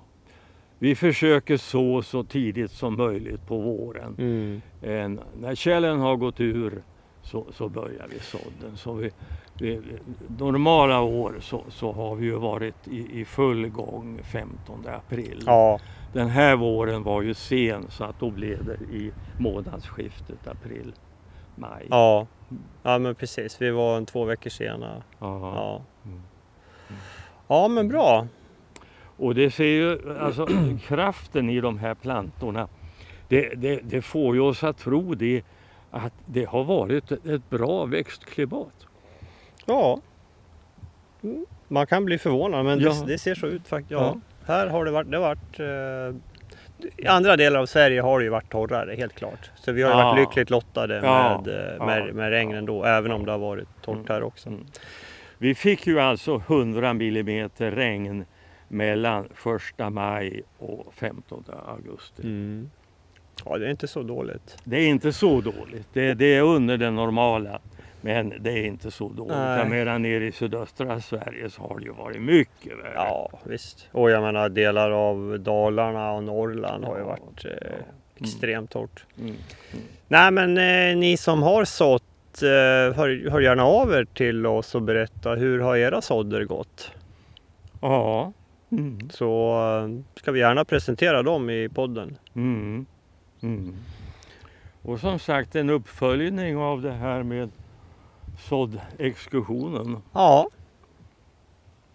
Vi 0.79 0.95
försöker 0.95 1.58
så 1.58 2.01
så 2.01 2.23
tidigt 2.23 2.71
som 2.71 2.97
möjligt 2.97 3.47
på 3.47 3.58
våren. 3.58 4.15
Mm. 4.17 4.62
En, 4.81 5.19
när 5.41 5.55
källen 5.55 5.99
har 5.99 6.15
gått 6.15 6.39
ur 6.41 6.81
så, 7.25 7.45
så 7.53 7.69
börjar 7.69 8.07
vi 8.09 8.19
sådden. 8.19 8.77
Så 8.77 8.93
vi, 8.93 9.11
vi, 9.57 9.81
normala 10.38 11.01
år 11.01 11.35
så, 11.41 11.63
så 11.69 11.91
har 11.91 12.15
vi 12.15 12.25
ju 12.25 12.35
varit 12.35 12.88
i, 12.88 13.21
i 13.21 13.25
full 13.25 13.69
gång 13.69 14.19
15 14.23 14.85
april. 14.88 15.43
Ja. 15.45 15.79
Den 16.13 16.29
här 16.29 16.55
våren 16.55 17.03
var 17.03 17.21
ju 17.21 17.33
sen 17.33 17.85
så 17.89 18.03
att 18.03 18.19
då 18.19 18.29
blev 18.29 18.65
det 18.65 18.95
i 18.95 19.11
månadsskiftet 19.39 20.47
april-maj. 20.47 21.88
Ja. 21.89 22.27
ja 22.83 22.99
men 22.99 23.15
precis, 23.15 23.61
vi 23.61 23.69
var 23.69 23.97
en 23.97 24.05
två 24.05 24.25
veckor 24.25 24.49
sena. 24.49 25.03
Ja. 25.19 25.39
Ja. 25.55 25.81
Mm. 26.05 26.21
ja 27.47 27.67
men 27.67 27.88
bra. 27.88 28.27
Och 29.17 29.35
det 29.35 29.51
ser 29.51 29.63
ju, 29.63 30.19
alltså 30.19 30.47
kraften 30.88 31.49
i 31.49 31.61
de 31.61 31.79
här 31.79 31.95
plantorna, 31.95 32.67
det, 33.27 33.49
det, 33.55 33.79
det 33.83 34.01
får 34.01 34.35
ju 34.35 34.41
oss 34.41 34.63
att 34.63 34.77
tro 34.77 35.15
det 35.15 35.43
att 35.95 36.13
det 36.25 36.45
har 36.45 36.63
varit 36.63 37.12
ett- 37.12 37.49
bra 37.49 37.86
växtklimat. 37.86 38.88
Ja. 39.65 39.99
Mm. 41.23 41.45
Man 41.67 41.88
kan 41.88 42.05
bli 42.05 42.17
förvånad 42.17 42.65
men 42.65 42.79
Ja. 42.79 42.89
det, 42.93 43.05
det 43.13 43.17
ser 43.17 43.36
så 43.36 43.47
ut 43.47 43.67
faktiskt. 43.67 43.91
Ja. 43.91 44.15
Ja. 44.45 44.53
Här 44.53 44.67
har 44.67 44.86
det 44.86 44.91
varit, 44.91 45.12
det 45.12 45.17
har 45.17 45.23
varit 45.36 45.60
eh, 45.60 46.15
i 46.97 47.08
andra 47.08 47.36
delar 47.36 47.60
av 47.60 47.65
Sverige 47.65 48.01
har 48.01 48.19
det 48.19 48.23
ju 48.23 48.29
varit 48.31 48.49
torrare 48.51 48.95
helt 48.95 49.13
klart. 49.15 49.51
Så 49.55 49.71
vi 49.71 49.81
har 49.84 49.91
ju 49.91 49.97
Ja. 49.97 50.03
varit 50.05 50.19
lyckligt 50.19 50.49
lottade 50.49 51.01
med, 51.01 51.47
eh, 51.47 51.75
Ja. 51.79 51.86
med, 51.86 52.15
med 52.15 52.29
regnen 52.29 52.65
då, 52.65 52.84
även 52.84 53.12
om 53.12 53.25
det 53.25 53.31
har 53.31 53.39
varit 53.39 53.67
torrt 53.81 54.10
här 54.10 54.23
också. 54.23 54.49
Mm. 54.49 54.65
Vi 55.38 55.55
fick 55.55 55.88
ju 55.88 55.99
alltså 55.99 56.38
100 56.47 56.93
millimeter 56.93 57.71
regn 57.71 58.25
mellan 58.67 59.25
1 59.79 59.89
maj 59.89 60.41
och 60.60 60.93
15 60.93 61.43
augusti. 61.67 62.21
Mm. 62.23 62.69
Ja, 63.45 63.58
det 63.58 63.65
är 63.65 63.69
inte 63.69 63.88
så 63.88 64.04
dåligt. 64.04 64.58
Det 64.63 64.78
är 64.78 64.88
inte 64.88 65.13
så 65.13 65.41
dåligt. 65.41 65.88
Det, 65.93 66.13
det 66.13 66.36
är 66.36 66.41
under 66.41 66.78
det 66.78 66.91
normala. 66.91 67.60
Men 68.02 68.34
det 68.39 68.52
är 68.52 68.65
inte 68.65 68.91
så 68.91 69.10
dåligt. 69.10 69.36
Nej. 69.38 69.69
Medan 69.69 70.02
nere 70.02 70.26
i 70.26 70.32
sydöstra 70.32 71.02
Sverige 71.02 71.50
så 71.50 71.62
har 71.62 71.80
det 71.80 71.86
ju 71.86 71.91
varit 71.91 72.21
mycket 72.21 72.71
värre. 72.78 72.93
Ja, 72.95 73.30
visst. 73.43 73.88
Och 73.91 74.12
jag 74.12 74.24
menar 74.24 74.50
delar 74.50 74.91
av 74.91 75.39
Dalarna 75.39 76.12
och 76.12 76.24
Norrland 76.24 76.86
har 76.86 76.95
ju 76.95 77.02
Ja, 77.02 77.08
varit 77.08 77.45
eh, 77.45 77.52
ja. 77.62 78.24
extremt 78.26 78.69
torrt. 78.71 79.06
Mm. 79.19 79.36
Nej, 80.08 80.32
men 80.32 80.58
eh, 80.58 80.98
ni 80.98 81.17
som 81.17 81.43
har 81.43 81.65
sått, 81.65 82.41
eh, 82.43 82.48
hör, 82.98 83.30
hör 83.30 83.39
gärna 83.39 83.63
av 83.65 83.93
er 83.93 84.06
till 84.13 84.45
oss 84.45 84.76
och 84.76 84.82
berätta 84.82 85.36
hur 85.36 85.60
har 85.60 85.76
era 85.78 86.02
sådder 86.02 86.43
gått? 86.43 86.91
Ja. 87.82 88.34
Mm. 88.71 89.10
Så 89.10 89.52
eh, 89.52 90.19
ska 90.19 90.32
vi 90.32 90.39
gärna 90.39 90.65
presentera 90.65 91.24
dem 91.24 91.50
i 91.50 91.69
podden. 91.69 92.17
Mm. 92.36 92.86
Mm. 93.45 93.75
Och 94.81 94.99
som 94.99 95.19
sagt 95.19 95.55
en 95.55 95.69
uppföljning 95.69 96.58
av 96.58 96.81
det 96.81 96.91
här 96.91 97.23
med 97.23 97.49
såddexkursionen 98.49 99.97
Ja. 100.13 100.49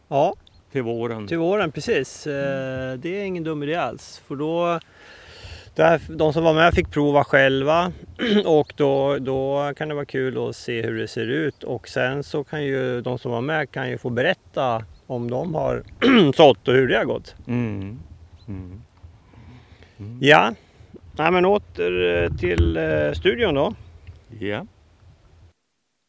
Ja, 0.09 0.35
till 0.73 0.83
våren. 0.83 1.27
till 1.27 1.39
våren 1.39 1.73
precis. 1.73 2.27
Eh, 2.27 2.95
det 2.99 3.21
är 3.21 3.25
ingen 3.25 3.45
dum 3.45 3.63
idé 3.63 3.75
alls. 3.75 4.23
För 4.27 4.37
då, 4.37 4.81
där, 5.75 6.01
de 6.09 6.33
som 6.33 6.45
var 6.45 6.55
med 6.55 6.75
fick 6.75 6.91
prova 6.91 7.25
själva 7.25 7.93
och 8.47 8.73
då, 8.77 9.19
då 9.19 9.73
kan 9.77 9.89
det 9.89 9.95
vara 9.95 10.05
kul 10.05 10.49
att 10.49 10.57
se 10.57 10.83
hur 10.83 10.99
det 10.99 11.09
ser 11.09 11.27
ut. 11.27 11.65
Och 11.65 11.89
sen 11.89 12.23
så 12.25 12.45
kan 12.45 12.65
ju 12.65 13.01
de 13.01 13.19
som 13.19 13.33
var 13.33 13.41
med 13.41 13.71
kan 13.71 13.91
ju 13.91 13.99
få 13.99 14.11
berätta 14.11 14.85
om 15.07 15.31
de 15.31 15.55
har 15.55 15.83
sått 16.37 16.69
och 16.69 16.75
hur 16.75 16.89
det 16.89 16.97
har 16.97 17.05
gått. 17.05 17.35
Mm. 17.47 17.99
Mm. 18.49 18.81
Ja, 20.21 20.55
Nej, 21.21 21.31
men 21.31 21.45
åter 21.45 22.23
eh, 22.23 22.37
till 22.37 22.77
eh, 22.77 23.13
studion 23.13 23.55
då. 23.55 23.75
Ja. 24.39 24.67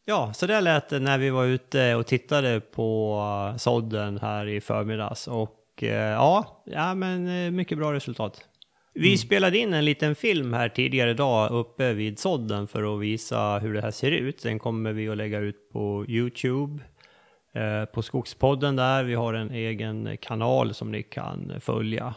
Ja, 0.04 0.32
så 0.34 0.46
där 0.46 0.60
lät 0.60 0.88
det 0.88 0.98
när 0.98 1.18
vi 1.18 1.30
var 1.30 1.44
ute 1.44 1.94
och 1.94 2.06
tittade 2.06 2.60
på 2.60 3.18
eh, 3.50 3.56
sådden 3.56 4.18
här 4.18 4.46
i 4.48 4.60
förmiddags. 4.60 5.28
Och 5.28 5.58
ja, 5.80 6.62
ja 6.66 6.94
men 6.94 7.56
mycket 7.56 7.78
bra 7.78 7.92
resultat. 7.92 8.44
Vi 8.94 9.18
spelade 9.18 9.58
in 9.58 9.74
en 9.74 9.84
liten 9.84 10.14
film 10.14 10.52
här 10.52 10.68
tidigare 10.68 11.10
idag 11.10 11.50
uppe 11.50 11.92
vid 11.92 12.18
sådden 12.18 12.68
för 12.68 12.94
att 12.94 13.00
visa 13.00 13.58
hur 13.58 13.74
det 13.74 13.80
här 13.80 13.90
ser 13.90 14.10
ut. 14.10 14.42
Den 14.42 14.58
kommer 14.58 14.92
vi 14.92 15.08
att 15.08 15.16
lägga 15.16 15.38
ut 15.38 15.72
på 15.72 16.04
Youtube, 16.08 16.82
eh, 17.54 17.84
på 17.84 18.02
Skogspodden 18.02 18.76
där. 18.76 19.04
Vi 19.04 19.14
har 19.14 19.34
en 19.34 19.50
egen 19.50 20.16
kanal 20.20 20.74
som 20.74 20.92
ni 20.92 21.02
kan 21.02 21.52
följa. 21.60 22.14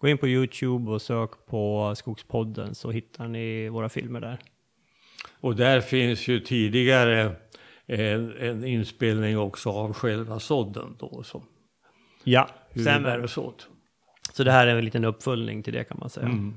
Gå 0.00 0.08
in 0.08 0.18
på 0.18 0.28
Youtube 0.28 0.90
och 0.90 1.02
sök 1.02 1.30
på 1.46 1.94
Skogspodden 1.96 2.74
så 2.74 2.90
hittar 2.90 3.28
ni 3.28 3.68
våra 3.68 3.88
filmer 3.88 4.20
där. 4.20 4.38
Och 5.40 5.56
där 5.56 5.80
finns 5.80 6.28
ju 6.28 6.40
tidigare 6.40 7.36
en, 7.86 8.36
en 8.36 8.64
inspelning 8.64 9.38
också 9.38 9.70
av 9.70 9.92
själva 9.92 10.40
sådden 10.40 10.96
då. 10.98 11.22
Som, 11.22 11.46
Ja, 12.24 12.48
hur 12.70 12.82
stämmer. 12.82 13.26
Så 14.32 14.44
det 14.44 14.52
här 14.52 14.66
är 14.66 14.76
en 14.76 14.84
liten 14.84 15.04
uppföljning 15.04 15.62
till 15.62 15.72
det 15.72 15.84
kan 15.84 15.96
man 16.00 16.10
säga. 16.10 16.26
Mm. 16.26 16.54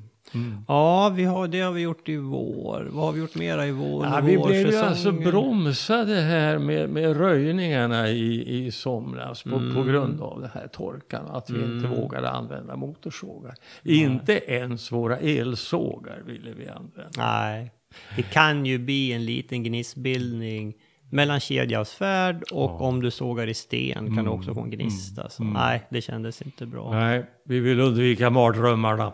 Ja, 0.67 1.09
vi 1.15 1.23
har, 1.23 1.47
det 1.47 1.61
har 1.61 1.71
vi 1.71 1.81
gjort 1.81 2.09
i 2.09 2.17
vår. 2.17 2.89
Vad 2.91 3.05
har 3.05 3.11
vi 3.11 3.19
gjort 3.19 3.35
mera 3.35 3.67
i 3.67 3.71
vår? 3.71 4.05
Ja, 4.05 4.21
vi 4.23 4.37
blev 4.37 4.71
ju 4.71 4.77
alltså 4.77 5.11
bromsade 5.11 6.21
här 6.21 6.57
med, 6.57 6.89
med 6.89 7.17
röjningarna 7.17 8.09
i, 8.09 8.65
i 8.65 8.71
somras 8.71 9.43
på, 9.43 9.49
på 9.75 9.83
grund 9.83 10.21
av 10.21 10.41
den 10.41 10.49
här 10.53 10.67
torkan. 10.67 11.25
Att 11.29 11.49
vi 11.49 11.63
inte 11.63 11.87
vågade 11.87 12.29
använda 12.29 12.75
motorsågar. 12.75 13.55
Inte 13.83 14.33
ens 14.33 14.91
våra 14.91 15.17
elsågar 15.17 16.21
ville 16.25 16.53
vi 16.53 16.67
använda. 16.67 17.11
Nej, 17.17 17.71
det 18.15 18.23
kan 18.23 18.65
ju 18.65 18.77
bli 18.79 19.13
en 19.13 19.25
liten 19.25 19.63
gnistbildning 19.63 20.73
mellan 21.09 21.39
kedjavsfärd 21.39 22.43
och 22.51 22.81
om 22.81 23.01
du 23.01 23.11
sågar 23.11 23.47
i 23.47 23.53
sten 23.53 24.15
kan 24.15 24.25
du 24.25 24.31
också 24.31 24.53
få 24.53 24.61
en 24.61 24.69
gnista. 24.69 25.29
Så 25.29 25.43
nej, 25.43 25.83
det 25.89 26.01
kändes 26.01 26.41
inte 26.41 26.65
bra. 26.65 26.91
Nej, 26.91 27.25
vi 27.45 27.59
vill 27.59 27.79
undvika 27.79 28.29
mardrömmarna. 28.29 29.13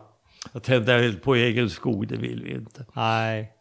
Att 0.51 0.63
tända 0.63 1.03
eld 1.03 1.21
på 1.21 1.35
egen 1.35 1.69
skog, 1.69 2.07
det 2.07 2.17
vill 2.17 2.43
vi 2.43 2.51
inte. 2.53 2.85
Nej, 2.93 3.53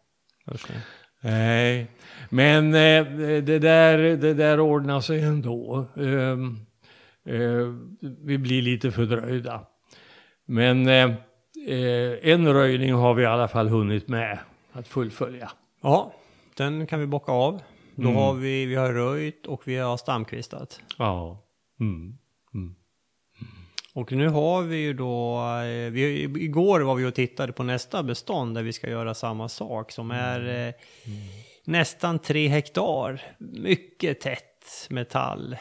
nej. 1.21 1.87
Men 2.29 2.65
eh, 2.65 3.05
det, 3.41 3.59
där, 3.59 3.97
det 3.97 4.33
där 4.33 4.59
ordnar 4.59 5.01
sig 5.01 5.21
ändå. 5.21 5.87
Eh, 5.97 6.37
eh, 7.35 7.73
vi 8.23 8.37
blir 8.37 8.61
lite 8.61 8.91
fördröjda. 8.91 9.65
Men 10.45 10.87
eh, 10.87 11.11
en 12.21 12.53
röjning 12.53 12.93
har 12.93 13.13
vi 13.13 13.23
i 13.23 13.25
alla 13.25 13.47
fall 13.47 13.67
hunnit 13.67 14.07
med 14.07 14.39
att 14.71 14.87
fullfölja. 14.87 15.51
Ja, 15.81 16.13
den 16.57 16.87
kan 16.87 16.99
vi 16.99 17.05
bocka 17.07 17.31
av. 17.31 17.61
Då 17.95 18.09
har 18.09 18.33
vi, 18.33 18.65
vi 18.65 18.75
har 18.75 18.93
röjt 18.93 19.45
och 19.47 19.61
vi 19.65 19.77
har 19.77 19.97
stamkvistat. 19.97 20.81
Ja. 20.97 21.43
Mm. 21.79 22.17
Och 23.99 24.11
nu 24.11 24.27
har 24.27 24.61
vi 24.61 24.77
ju 24.77 24.93
då, 24.93 25.37
eh, 25.37 25.91
vi, 25.91 26.23
igår 26.23 26.79
var 26.79 26.95
vi 26.95 27.05
och 27.05 27.13
tittade 27.13 27.53
på 27.53 27.63
nästa 27.63 28.03
bestånd 28.03 28.55
där 28.55 28.63
vi 28.63 28.73
ska 28.73 28.89
göra 28.89 29.13
samma 29.13 29.49
sak 29.49 29.91
som 29.91 30.11
är 30.11 30.67
eh, 30.67 30.73
nästan 31.63 32.19
tre 32.19 32.47
hektar. 32.47 33.21
Mycket 33.37 34.21
tätt 34.21 34.87
metall. 34.89 35.57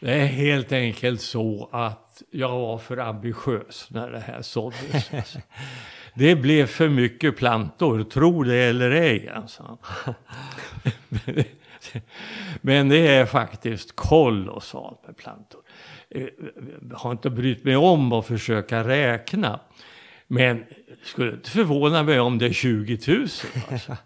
Det 0.00 0.12
är 0.12 0.26
helt 0.26 0.72
enkelt 0.72 1.20
så 1.20 1.68
att 1.72 2.22
jag 2.30 2.60
var 2.60 2.78
för 2.78 2.96
ambitiös 2.96 3.86
när 3.90 4.10
det 4.10 4.20
här 4.20 4.42
såddes. 4.42 5.10
Det 6.14 6.36
blev 6.36 6.66
för 6.66 6.88
mycket 6.88 7.36
plantor, 7.36 8.04
tro 8.04 8.42
det 8.42 8.56
eller 8.56 8.90
ej. 8.90 9.28
Alltså. 9.28 9.78
Men 12.60 12.88
det 12.88 13.08
är 13.08 13.26
faktiskt 13.26 13.96
kolossalt 13.96 15.06
med 15.06 15.16
plantor. 15.16 15.60
Eh, 16.10 16.26
har 16.92 17.12
inte 17.12 17.30
brytt 17.30 17.64
mig 17.64 17.76
om 17.76 18.12
att 18.12 18.26
försöka 18.26 18.88
räkna. 18.88 19.60
Men 20.26 20.64
skulle 21.02 21.32
inte 21.32 21.50
förvåna 21.50 22.02
mig 22.02 22.20
om 22.20 22.38
det 22.38 22.46
är 22.46 22.52
20 22.52 22.98
000. 23.06 23.28
Alltså. 23.70 23.96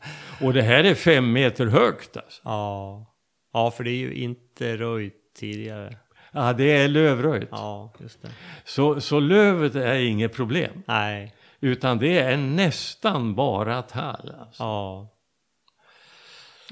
Och 0.41 0.53
det 0.53 0.63
här 0.63 0.85
är 0.85 0.95
fem 0.95 1.33
meter 1.33 1.67
högt. 1.67 2.17
Alltså. 2.17 2.41
Ja. 2.45 3.07
ja, 3.53 3.71
för 3.71 3.85
det 3.85 3.91
är 3.91 3.99
ju 3.99 4.15
inte 4.15 4.77
röjt 4.77 5.15
tidigare. 5.39 5.97
Ja, 6.33 6.53
det 6.53 6.73
är 6.73 6.89
lövröjt. 6.89 7.49
Ja, 7.51 7.95
just 8.01 8.23
det. 8.23 8.29
Så, 8.65 9.01
så 9.01 9.21
lövet 9.21 9.75
är 9.75 9.95
inget 9.95 10.35
problem. 10.35 10.83
Nej, 10.87 11.35
Utan 11.61 11.99
det 11.99 12.19
är 12.19 12.37
nästan 12.37 13.35
bara 13.35 13.83
tall. 13.83 14.35
Alltså. 14.41 14.63
ja. 14.63 15.09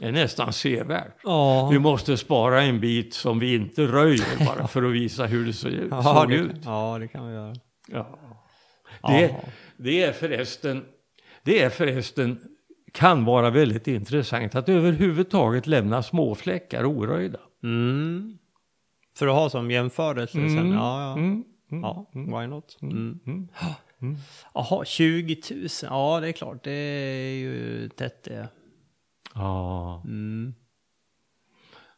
Är 0.03 0.13
nästan 0.13 0.53
sevärt. 0.53 1.17
Ja, 1.25 1.69
Vi 1.69 1.79
måste 1.79 2.17
spara 2.17 2.63
en 2.63 2.81
bit 2.81 3.15
som 3.15 3.39
vi 3.39 3.55
inte 3.55 3.83
röjer 3.83 4.47
bara 4.47 4.67
för 4.69 4.83
att 4.83 4.93
visa 4.93 5.27
hur 5.27 5.47
det 5.47 5.53
såg 5.53 5.71
ut. 5.73 5.89
ja, 5.91 6.27
det, 6.29 6.35
ut. 6.35 6.57
ja 6.65 6.97
det 7.01 7.09
kan 7.09 7.29
vi 7.29 7.35
göra. 7.35 7.55
Ja. 7.89 8.19
Det, 9.03 9.35
det 9.77 10.03
är 10.03 10.13
förresten, 10.13 10.85
det 11.43 11.63
är 11.63 11.71
förresten, 11.71 12.41
kan 12.93 13.25
vara 13.25 13.51
väldigt 13.51 13.89
intressant 13.89 14.55
att 14.55 14.69
överhuvudtaget 14.69 15.67
lämna 15.67 16.03
småfläckar 16.03 16.85
oröjda. 16.85 17.39
Mm. 17.63 18.39
För 19.19 19.27
att 19.27 19.35
ha 19.35 19.51
som 19.51 19.71
jämförelse 19.71 20.33
sen. 20.33 20.59
Mm. 20.59 20.73
Ja, 20.73 21.03
ja. 21.03 21.13
Mm. 21.19 21.45
Ja, 21.71 22.11
why 22.13 22.47
not? 22.47 22.79
Mm. 22.83 23.21
Mm. 23.27 24.17
Jaha, 24.55 24.85
20 24.85 25.43
000. 25.51 25.69
Ja, 25.83 26.21
det 26.21 26.29
är 26.29 26.33
klart. 26.33 26.65
Det 26.65 26.71
är 26.71 27.35
ju 27.35 27.89
tätt 27.89 28.25
det. 28.25 28.49
Ja. 29.39 30.03
Mm. 30.05 30.55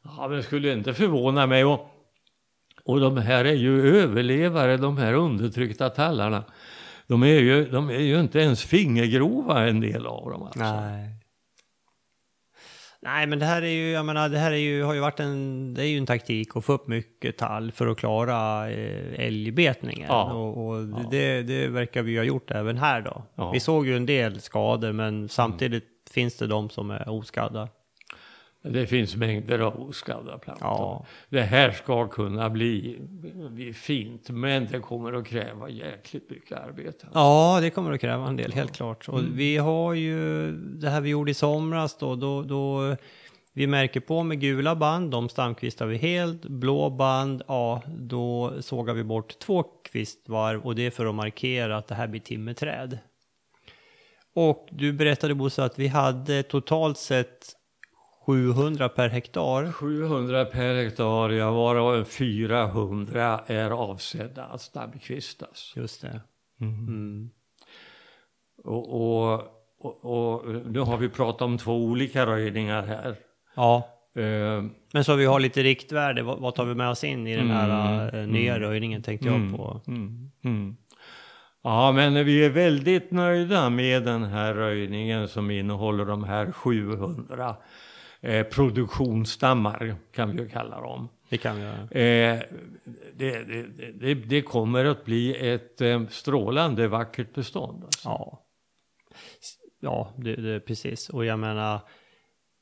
ja, 0.04 0.28
men 0.28 0.36
det 0.36 0.42
skulle 0.42 0.72
inte 0.72 0.94
förvåna 0.94 1.46
mig. 1.46 1.64
Och, 1.64 1.90
och 2.84 3.00
de 3.00 3.16
här 3.16 3.44
är 3.44 3.54
ju 3.54 3.96
överlevare, 4.00 4.76
de 4.76 4.96
här 4.96 5.14
undertryckta 5.14 5.88
tallarna. 5.90 6.44
De 7.06 7.22
är 7.22 7.26
ju, 7.26 7.70
de 7.70 7.90
är 7.90 7.98
ju 8.00 8.20
inte 8.20 8.38
ens 8.38 8.64
fingergrova 8.64 9.68
en 9.68 9.80
del 9.80 10.06
av 10.06 10.30
dem. 10.30 10.42
Alltså. 10.42 10.80
Nej. 10.80 11.16
Nej, 13.02 13.26
men 13.26 13.38
det 13.38 13.46
här 13.46 13.62
är 13.62 13.70
ju, 13.70 13.90
jag 13.90 14.04
menar, 14.06 14.28
det 14.28 14.38
här 14.38 14.52
är 14.52 14.56
ju, 14.56 14.82
har 14.82 14.94
ju 14.94 15.00
varit 15.00 15.20
en, 15.20 15.74
det 15.74 15.82
är 15.82 15.86
ju 15.86 15.98
en 15.98 16.06
taktik 16.06 16.56
att 16.56 16.64
få 16.64 16.72
upp 16.72 16.88
mycket 16.88 17.38
tall 17.38 17.72
för 17.72 17.86
att 17.86 17.98
klara 17.98 18.70
eh, 18.70 19.26
älgbetningen. 19.26 20.06
Ja. 20.08 20.32
Och, 20.32 20.68
och 20.68 20.86
Det, 21.10 21.42
det 21.42 21.68
verkar 21.68 22.02
vi 22.02 22.16
ha 22.16 22.24
gjort 22.24 22.50
även 22.50 22.78
här 22.78 23.00
då. 23.00 23.22
Ja. 23.34 23.50
Vi 23.50 23.60
såg 23.60 23.86
ju 23.86 23.96
en 23.96 24.06
del 24.06 24.40
skador, 24.40 24.92
men 24.92 25.28
samtidigt 25.28 25.84
finns 26.10 26.36
det 26.36 26.46
de 26.46 26.70
som 26.70 26.90
är 26.90 27.08
oskadda. 27.08 27.68
Det 28.62 28.86
finns 28.86 29.16
mängder 29.16 29.58
av 29.58 29.80
oskadda 29.80 30.38
plantor. 30.38 30.68
Ja. 30.68 31.06
Det 31.28 31.42
här 31.42 31.70
ska 31.70 32.08
kunna 32.08 32.50
bli, 32.50 32.98
bli 33.50 33.72
fint, 33.72 34.30
men 34.30 34.68
det 34.72 34.78
kommer 34.78 35.12
att 35.12 35.26
kräva 35.26 35.68
jäkligt 35.70 36.30
mycket 36.30 36.58
arbete. 36.58 37.06
Ja, 37.14 37.58
det 37.60 37.70
kommer 37.70 37.92
att 37.92 38.00
kräva 38.00 38.28
en 38.28 38.36
del, 38.36 38.52
helt 38.52 38.72
klart. 38.72 39.08
Och 39.08 39.20
vi 39.34 39.56
har 39.56 39.94
ju 39.94 40.52
det 40.52 40.90
här 40.90 41.00
vi 41.00 41.10
gjorde 41.10 41.30
i 41.30 41.34
somras 41.34 41.98
då, 41.98 42.16
då, 42.16 42.42
då 42.42 42.96
vi 43.52 43.66
märker 43.66 44.00
på 44.00 44.22
med 44.22 44.40
gula 44.40 44.76
band, 44.76 45.10
de 45.10 45.28
stamkvistar 45.28 45.86
vi 45.86 45.96
helt. 45.96 46.42
Blå 46.42 46.90
band, 46.90 47.42
ja, 47.48 47.82
då 47.86 48.52
sågar 48.60 48.94
vi 48.94 49.04
bort 49.04 49.38
två 49.38 49.62
kvistvarv 49.62 50.60
och 50.60 50.74
det 50.74 50.86
är 50.86 50.90
för 50.90 51.06
att 51.06 51.14
markera 51.14 51.76
att 51.76 51.86
det 51.86 51.94
här 51.94 52.06
blir 52.06 52.20
timmerträd. 52.20 52.98
Och 54.48 54.68
du 54.70 54.92
berättade 54.92 55.34
Bosse 55.34 55.64
att 55.64 55.78
vi 55.78 55.88
hade 55.88 56.42
totalt 56.42 56.98
sett 56.98 57.46
700 58.26 58.88
per 58.88 59.08
hektar. 59.08 59.72
700 59.72 60.44
per 60.44 60.74
hektar, 60.74 61.30
ja, 61.30 61.50
varav 61.50 62.04
400 62.04 63.40
är 63.46 63.70
avsedda 63.70 64.44
att 64.44 64.62
snabbkvistas. 64.62 65.72
Just 65.76 66.02
det. 66.02 66.20
Mm. 66.60 67.30
Och, 68.64 68.94
och, 68.94 69.42
och, 69.78 70.04
och 70.04 70.54
nu 70.66 70.80
har 70.80 70.96
vi 70.96 71.08
pratat 71.08 71.42
om 71.42 71.58
två 71.58 71.76
olika 71.76 72.26
röjningar 72.26 72.82
här. 72.82 73.16
Ja, 73.54 74.00
Eh, 74.16 74.64
men 74.92 75.04
så 75.04 75.14
vi 75.14 75.24
har 75.24 75.40
lite 75.40 75.62
riktvärde, 75.62 76.22
vad, 76.22 76.38
vad 76.38 76.54
tar 76.54 76.64
vi 76.64 76.74
med 76.74 76.90
oss 76.90 77.04
in 77.04 77.26
i 77.26 77.36
den 77.36 77.50
här 77.50 78.14
eh, 78.16 78.26
nya 78.26 78.60
röjningen 78.60 79.02
tänkte 79.02 79.28
jag 79.28 79.56
på. 79.56 79.80
Ja, 81.62 81.92
men 81.92 82.24
vi 82.24 82.44
är 82.44 82.50
väldigt 82.50 83.10
nöjda 83.10 83.70
med 83.70 84.04
den 84.04 84.24
här 84.24 84.54
röjningen 84.54 85.28
som 85.28 85.50
innehåller 85.50 86.04
de 86.04 86.24
här 86.24 86.52
700 86.52 87.56
eh, 88.20 88.46
produktionsstammar, 88.46 89.96
kan 90.12 90.30
vi 90.30 90.42
ju 90.42 90.48
kalla 90.48 90.80
dem. 90.80 91.08
Det 91.28 91.38
kan 91.38 91.56
vi 91.56 91.62
göra. 91.62 91.82
Eh, 91.82 92.42
det, 93.14 93.44
det, 93.44 93.92
det, 93.92 94.14
det 94.14 94.42
kommer 94.42 94.84
att 94.84 95.04
bli 95.04 95.52
ett 95.52 95.80
eh, 95.80 96.06
strålande 96.08 96.88
vackert 96.88 97.34
bestånd. 97.34 97.84
Alltså. 97.84 98.08
Ja, 98.08 98.42
ja 99.80 100.12
det, 100.16 100.60
precis. 100.60 101.08
Och 101.08 101.24
jag 101.24 101.38
menar, 101.38 101.80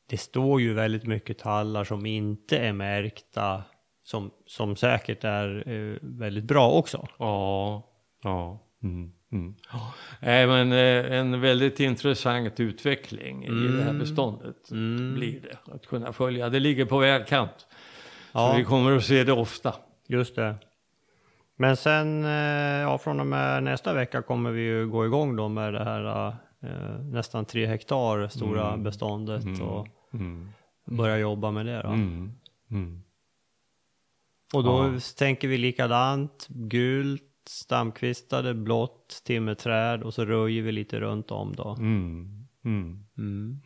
det 0.08 0.18
står 0.18 0.60
ju 0.60 0.74
väldigt 0.74 1.06
mycket 1.06 1.38
tallar 1.38 1.84
som 1.84 2.06
inte 2.06 2.58
är 2.58 2.72
märkta, 2.72 3.62
som, 4.02 4.30
som 4.46 4.76
säkert 4.76 5.24
är 5.24 5.68
eh, 5.68 5.98
väldigt 6.02 6.44
bra 6.44 6.70
också. 6.70 7.08
Ja, 7.18 7.82
ja. 8.22 8.67
Mm, 8.82 9.12
mm. 9.32 9.54
Men 10.20 10.72
eh, 10.72 11.18
en 11.18 11.40
väldigt 11.40 11.80
intressant 11.80 12.60
utveckling 12.60 13.44
i 13.44 13.68
det 13.76 13.82
här 13.82 13.92
beståndet 13.92 14.68
blir 15.14 15.40
det. 15.40 15.72
Att 15.74 15.86
kunna 15.86 16.12
följa. 16.12 16.48
Det 16.48 16.60
ligger 16.60 16.84
på 16.84 16.98
vägkant. 16.98 17.66
Ja. 18.32 18.50
Så 18.50 18.58
vi 18.58 18.64
kommer 18.64 18.96
att 18.96 19.04
se 19.04 19.24
det 19.24 19.32
ofta. 19.32 19.74
Just 20.06 20.36
det. 20.36 20.54
Men 21.56 21.76
sen, 21.76 22.24
eh, 22.24 22.30
ja, 22.80 22.98
från 22.98 23.20
och 23.20 23.26
med 23.26 23.62
nästa 23.62 23.94
vecka 23.94 24.22
kommer 24.22 24.50
vi 24.50 24.62
ju 24.62 24.86
gå 24.88 25.06
igång 25.06 25.36
då 25.36 25.48
med 25.48 25.72
det 25.72 25.84
här 25.84 26.28
eh, 26.62 27.00
nästan 27.02 27.44
tre 27.44 27.66
hektar 27.66 28.28
stora 28.28 28.76
beståndet 28.76 29.60
och 29.60 29.88
Mm. 30.14 30.48
börja 30.84 31.18
jobba 31.18 31.50
med 31.50 31.66
det 31.66 31.82
då. 31.82 31.88
Mm. 31.88 32.32
Mm. 32.70 33.02
Och 34.54 34.64
då 34.64 34.92
tänker 35.18 35.48
vi 35.48 35.58
likadant, 35.58 36.46
gult, 36.48 37.22
stamkvistade, 37.48 38.54
blått, 38.54 39.22
timmerträd 39.24 40.02
och 40.02 40.14
så 40.14 40.24
röjer 40.24 40.62
vi 40.62 40.72
lite 40.72 41.00
runt 41.00 41.30
om 41.30 41.56
då. 41.56 41.76
Mm. 41.78 42.46
Mm. 42.64 43.06
Mm. 43.18 43.60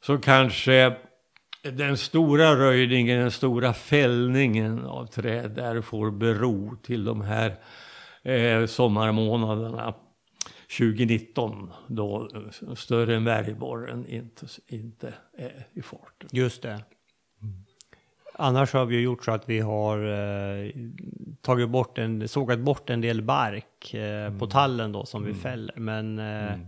Så 0.00 0.18
kanske 0.18 0.96
den 1.62 1.96
stora 1.96 2.56
röjningen, 2.56 3.20
den 3.20 3.30
stora 3.30 3.72
fällningen 3.72 4.84
av 4.84 5.06
träd 5.06 5.50
där 5.50 5.80
får 5.80 6.10
bero 6.10 6.76
till 6.82 7.04
de 7.04 7.20
här 7.20 7.56
eh, 8.22 8.66
sommarmånaderna. 8.66 9.94
2019 10.78 11.72
då 11.86 12.30
större 12.76 13.20
märgborren 13.20 14.06
inte, 14.06 14.46
inte 14.66 15.14
är 15.38 15.66
i 15.72 15.82
farten. 15.82 16.28
Just 16.32 16.62
det. 16.62 16.84
Annars 18.38 18.72
har 18.72 18.84
vi 18.86 19.00
gjort 19.00 19.24
så 19.24 19.32
att 19.32 19.48
vi 19.48 19.60
har 19.60 19.98
eh, 19.98 20.70
tagit 21.42 21.68
bort 21.68 21.98
en, 21.98 22.28
sågat 22.28 22.58
bort 22.58 22.90
en 22.90 23.00
del 23.00 23.22
bark 23.22 23.94
eh, 23.94 24.38
på 24.38 24.46
tallen 24.46 24.92
då 24.92 25.04
som 25.04 25.24
vi 25.24 25.34
fäller. 25.34 25.74
Men 25.76 26.18
eh, 26.18 26.58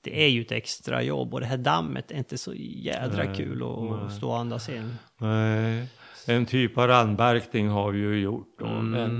det 0.00 0.24
är 0.24 0.28
ju 0.28 0.40
ett 0.42 0.52
extra 0.52 1.02
jobb 1.02 1.34
och 1.34 1.40
det 1.40 1.46
här 1.46 1.56
dammet 1.56 2.10
är 2.10 2.16
inte 2.18 2.38
så 2.38 2.54
jädra 2.56 3.24
Nej, 3.24 3.36
kul 3.36 3.62
att 3.62 4.00
nej. 4.02 4.10
stå 4.16 4.28
och 4.28 4.38
andas 4.38 4.68
in. 4.68 4.94
Nej, 5.18 5.86
en 6.26 6.46
typ 6.46 6.78
av 6.78 6.86
randbarkning 6.88 7.68
har 7.68 7.90
vi 7.92 7.98
ju 7.98 8.20
gjort 8.20 8.54
då, 8.58 8.66
Mm. 8.66 8.90
men 9.16 9.18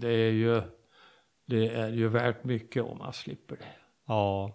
det, 0.00 0.08
är 0.08 0.30
ju 0.30 0.62
det 1.46 1.68
är 1.68 1.88
ju 1.88 2.08
värt 2.08 2.44
mycket 2.44 2.82
om 2.82 2.98
man 2.98 3.12
slipper 3.12 3.56
det. 3.56 3.64
Ja. 4.06 4.54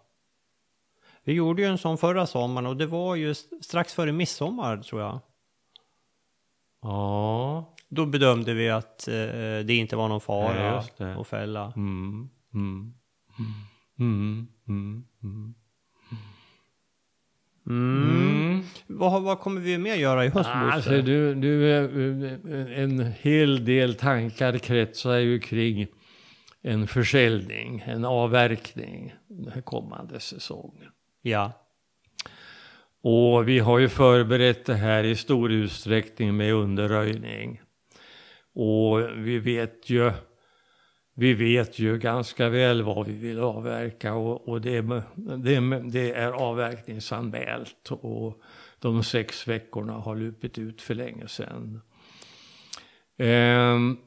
Vi 1.23 1.33
gjorde 1.33 1.61
ju 1.61 1.67
en 1.67 1.77
sån 1.77 1.97
förra 1.97 2.25
sommaren 2.25 2.65
och 2.67 2.77
det 2.77 2.85
var 2.85 3.15
ju 3.15 3.33
strax 3.61 3.93
före 3.93 4.11
midsommar 4.11 4.77
tror 4.77 5.01
jag. 5.01 5.19
Ja, 6.83 7.75
Då 7.89 8.05
bedömde 8.05 8.53
vi 8.53 8.69
att 8.69 9.07
eh, 9.07 9.13
det 9.65 9.73
inte 9.75 9.95
var 9.95 10.07
någon 10.07 10.15
Ja, 10.15 10.19
fara 10.19 10.83
det. 10.97 11.15
att 11.15 11.27
fälla. 11.27 11.73
mm, 11.75 12.29
mm, 12.53 12.93
mm, 13.99 14.47
mm, 14.67 15.05
mm. 15.23 15.53
Mm. 17.67 18.63
Vad, 18.87 19.23
vad 19.23 19.39
kommer 19.39 19.61
vi 19.61 19.77
mer 19.77 19.95
göra 19.95 20.25
i 20.25 20.29
höst, 20.29 20.49
Bosse? 20.49 20.49
Alltså 20.73 21.01
du, 21.01 21.35
du, 21.35 21.71
eh, 21.71 22.79
en 22.83 23.13
hel 23.21 23.65
del 23.65 23.95
tankar 23.95 24.57
kretsar 24.57 25.15
ju 25.17 25.39
kring 25.39 25.87
en 26.61 26.87
försäljning, 26.87 27.83
en 27.87 28.05
avverkning 28.05 29.13
den 29.27 29.61
kommande 29.61 30.19
säsongen. 30.19 30.91
Ja. 31.21 31.51
Och 33.03 33.47
vi 33.47 33.59
har 33.59 33.79
ju 33.79 33.89
förberett 33.89 34.65
det 34.65 34.73
här 34.73 35.03
i 35.03 35.15
stor 35.15 35.51
utsträckning 35.51 36.37
med 36.37 36.53
underröjning. 36.53 37.61
Och 38.55 38.99
vi 39.15 39.39
vet 39.39 39.89
ju, 39.89 40.11
vi 41.15 41.33
vet 41.33 41.79
ju 41.79 41.97
ganska 41.97 42.49
väl 42.49 42.83
vad 42.83 43.07
vi 43.07 43.13
vill 43.13 43.39
avverka 43.39 44.13
och, 44.13 44.47
och 44.47 44.61
det, 44.61 44.81
det, 45.15 45.81
det 45.91 46.13
är 46.13 46.31
avverkningsanmält. 46.31 47.91
Och 47.91 48.41
de 48.79 49.03
sex 49.03 49.47
veckorna 49.47 49.93
har 49.93 50.15
lupit 50.15 50.57
ut 50.57 50.81
för 50.81 50.95
länge 50.95 51.27
sedan. 51.27 51.81
Ehm, 53.17 53.97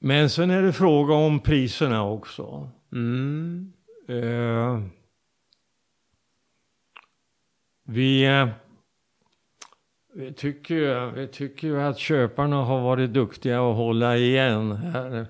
men 0.00 0.30
sen 0.30 0.50
är 0.50 0.62
det 0.62 0.72
fråga 0.72 1.14
om 1.14 1.40
priserna 1.40 2.10
också. 2.10 2.70
Mm. 2.92 3.72
Eh, 4.08 4.80
vi, 7.84 8.24
eh, 8.24 8.48
vi, 10.14 10.32
tycker, 10.32 10.74
ju- 10.74 11.10
vi 11.10 11.26
tycker 11.28 11.68
ju 11.68 11.82
att 11.82 11.98
köparna 11.98 12.56
har 12.56 12.80
varit 12.80 13.12
duktiga 13.12 13.56
att 13.70 13.76
hålla 13.76 14.16
igen 14.16 14.72
här 14.72 15.26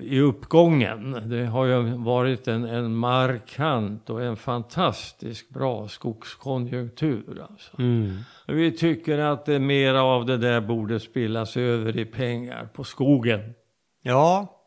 i 0.00 0.20
uppgången. 0.20 1.28
Det 1.30 1.44
har 1.46 1.64
ju 1.66 1.80
varit 1.96 2.48
en, 2.48 2.64
en 2.64 2.94
markant 2.96 4.10
och 4.10 4.22
en 4.22 4.36
fantastiskt 4.36 5.50
bra 5.50 5.88
skogskonjunktur. 5.88 7.46
Alltså. 7.50 7.78
Mm. 7.80 8.16
Vi 8.46 8.72
tycker 8.72 9.18
att 9.18 9.44
det 9.46 9.58
mera 9.58 10.02
av 10.02 10.26
det 10.26 10.36
där 10.36 10.60
borde 10.60 11.00
spillas 11.00 11.56
över 11.56 11.96
i 11.96 12.04
pengar 12.04 12.68
på 12.72 12.84
skogen. 12.84 13.54
Ja. 14.02 14.58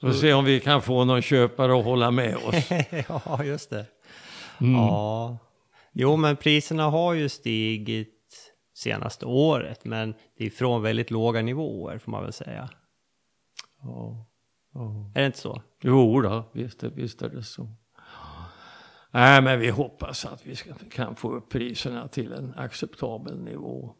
Får 0.00 0.10
se 0.10 0.32
om 0.32 0.44
vi 0.44 0.60
kan 0.60 0.82
få 0.82 1.04
någon 1.04 1.22
köpare 1.22 1.78
att 1.78 1.84
hålla 1.84 2.10
med 2.10 2.36
oss. 2.36 2.68
ja, 3.08 3.44
just 3.44 3.70
det. 3.70 3.86
Mm. 4.60 4.72
Ja. 4.74 5.38
Jo, 5.98 6.16
men 6.16 6.36
priserna 6.36 6.84
har 6.84 7.14
ju 7.14 7.28
stigit 7.28 8.52
senaste 8.74 9.26
året, 9.26 9.84
men 9.84 10.14
det 10.38 10.46
är 10.46 10.50
från 10.50 10.82
väldigt 10.82 11.10
låga 11.10 11.42
nivåer 11.42 11.98
får 11.98 12.12
man 12.12 12.22
väl 12.22 12.32
säga. 12.32 12.70
Ja, 13.82 14.26
ja. 14.74 15.12
Är 15.14 15.20
det 15.20 15.26
inte 15.26 15.38
så? 15.38 15.62
Jo 15.82 16.20
då, 16.20 16.50
visst, 16.52 16.82
visst 16.82 17.22
är 17.22 17.28
det 17.28 17.42
så. 17.42 17.68
Nej, 19.10 19.42
men 19.42 19.60
vi 19.60 19.70
hoppas 19.70 20.26
att 20.26 20.46
vi 20.46 20.56
ska, 20.56 20.74
kan 20.90 21.16
få 21.16 21.32
upp 21.32 21.50
priserna 21.50 22.08
till 22.08 22.32
en 22.32 22.54
acceptabel 22.56 23.40
nivå. 23.40 23.94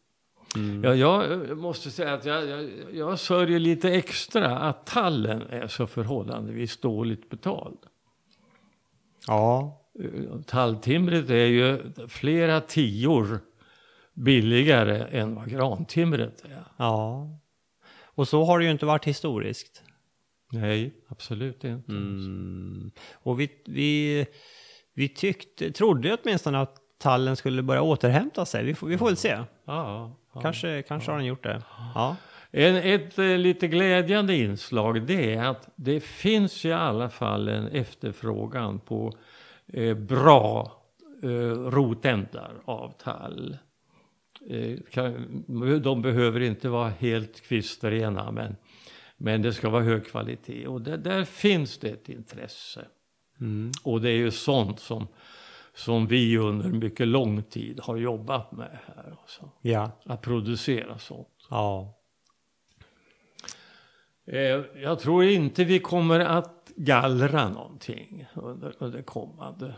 Ja, 0.83 0.95
jag 0.95 1.59
måste 1.59 1.91
säga 1.91 2.15
att 2.15 2.25
jag, 2.25 2.49
jag, 2.49 2.71
jag 2.93 3.19
sörjer 3.19 3.59
lite 3.59 3.91
extra 3.91 4.59
att 4.59 4.87
tallen 4.87 5.43
är 5.43 5.67
så 5.67 5.87
förhållandevis 5.87 6.81
dåligt 6.81 7.31
betald. 7.31 7.79
Ja. 9.27 9.83
Eh, 10.01 10.41
Talltimret 10.47 11.31
är 11.31 11.47
ju 11.47 11.93
flera 12.09 12.61
tior 12.61 13.41
billigare 14.15 15.19
än 15.21 15.35
vad 15.35 15.51
grantimret 15.51 16.45
är. 16.45 16.65
Ja. 16.77 17.29
Och 18.05 18.29
så 18.29 18.45
har 18.45 18.59
det 18.59 18.65
ju 18.65 18.71
inte 18.71 18.87
varit 18.87 19.05
historiskt. 19.05 19.83
Nej, 20.53 20.95
absolut 21.09 21.65
inte. 21.65 21.93
Mm. 21.93 22.91
Och 23.15 23.41
vi, 23.41 23.51
vi, 23.67 24.27
vi 24.95 25.09
tyckte, 25.09 25.71
trodde 25.71 26.17
åtminstone 26.23 26.61
att 26.61 26.77
tallen 26.99 27.37
skulle 27.37 27.63
börja 27.63 27.83
återhämta 27.83 28.47
sig. 28.47 28.65
Vi 28.65 28.75
får, 28.75 28.87
vi 28.87 28.99
får 28.99 29.07
väl 29.07 29.17
se. 29.17 29.29
Ja, 29.29 29.47
ja. 30.35 30.41
Kanske, 30.41 30.83
kanske 30.83 31.11
har 31.11 31.19
den 31.19 31.27
gjort 31.27 31.43
det. 31.43 31.63
Ja. 31.95 32.17
En, 32.51 32.77
ett 32.77 33.19
eh, 33.19 33.25
lite 33.39 33.69
glädjande 33.69 34.37
inslag 34.37 35.07
det 35.07 35.35
är 35.35 35.45
att 35.45 35.69
det 35.77 36.01
finns 36.01 36.65
i 36.65 36.73
alla 36.73 37.11
fall 37.11 37.49
en 37.49 37.69
efterfrågan 37.69 38.81
på 38.81 39.13
bra 39.95 40.83
eh, 41.23 41.29
rotändar 41.71 42.55
av 42.65 42.93
tall. 42.99 43.59
Eh, 44.49 44.79
de 45.81 46.03
behöver 46.03 46.41
inte 46.41 46.69
vara 46.69 46.89
helt 46.89 47.41
kvistrena 47.41 48.31
men, 48.31 48.57
men 49.17 49.43
det 49.43 49.53
ska 49.53 49.71
vara 49.71 49.83
hög 49.83 50.07
kvalitet 50.07 50.67
och 50.67 50.81
det, 50.81 50.97
där 50.97 51.25
finns 51.25 51.79
det 51.79 51.89
ett 51.89 52.09
intresse. 52.09 52.87
Mm. 53.41 53.71
Och 53.83 54.01
det 54.01 54.11
är 54.11 54.17
ju 54.17 54.31
sånt 54.31 54.81
som, 54.81 55.09
som 55.75 56.07
vi 56.07 56.39
under 56.39 56.69
mycket 56.69 57.09
lång 57.09 57.43
tid 57.43 57.81
har 57.83 57.97
jobbat 57.97 58.53
med 58.53 58.79
här. 58.87 59.13
Också. 59.23 59.51
Ja. 59.63 59.91
Att 60.05 60.23
producera 60.23 60.99
sånt. 60.99 61.29
Ja. 61.51 61.99
Eh, 64.27 64.65
Jag 64.83 64.99
tror 64.99 65.25
inte 65.25 65.65
vi 65.65 65.79
kommer 65.79 66.21
att 66.21 66.56
gallra 66.77 67.49
någonting 67.49 68.27
under, 68.35 68.75
under 68.79 69.03
kommande, 69.03 69.75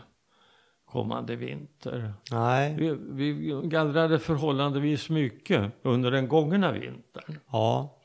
kommande 0.85 1.35
vinter. 1.35 2.13
Nej. 2.31 2.75
Vi, 2.79 2.93
vi 2.93 3.61
gallrade 3.63 4.19
förhållandevis 4.19 5.09
mycket 5.09 5.71
under 5.81 6.11
den 6.11 6.27
gångna 6.27 6.71
vintern. 6.71 7.39
Ja. 7.51 7.99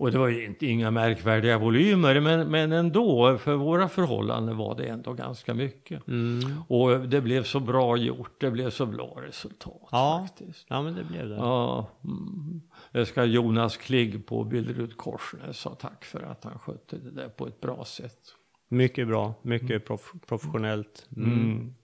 Och 0.00 0.12
det 0.12 0.18
var 0.18 0.28
ju 0.28 0.44
inte, 0.44 0.66
inga 0.66 0.90
märkvärdiga 0.90 1.58
volymer 1.58 2.20
men, 2.20 2.50
men 2.50 2.72
ändå, 2.72 3.38
för 3.38 3.54
våra 3.54 3.88
förhållanden 3.88 4.56
var 4.56 4.74
det 4.74 4.84
ändå 4.84 5.12
ganska 5.12 5.54
mycket. 5.54 6.08
Mm. 6.08 6.62
Och 6.68 7.00
det 7.00 7.20
blev 7.20 7.44
så 7.44 7.60
bra 7.60 7.96
gjort, 7.96 8.40
det 8.40 8.50
blev 8.50 8.70
så 8.70 8.86
bra 8.86 9.18
resultat 9.22 9.88
Ja. 9.90 10.26
faktiskt. 10.28 10.66
Ja, 10.68 10.82
men 10.82 10.94
det 10.94 11.04
blev 11.04 11.28
det. 11.28 11.34
Ja, 11.34 11.90
mm. 12.04 12.60
det 12.92 13.06
ska 13.06 13.24
Jonas 13.24 13.76
Kligg 13.76 14.26
på 14.26 14.44
Billerud 14.44 14.96
Korsnäs 14.96 15.64
ha 15.64 15.74
tack 15.74 16.04
för 16.04 16.22
att 16.22 16.44
han 16.44 16.58
skötte 16.58 16.96
det 16.96 17.10
där 17.10 17.28
på 17.28 17.46
ett 17.46 17.60
bra 17.60 17.84
sätt. 17.84 18.20
Mycket 18.68 19.08
bra. 19.08 19.34
Mycket 19.42 19.86
prof 19.86 20.12
professionellt. 20.26 21.06
Mm. 21.16 21.74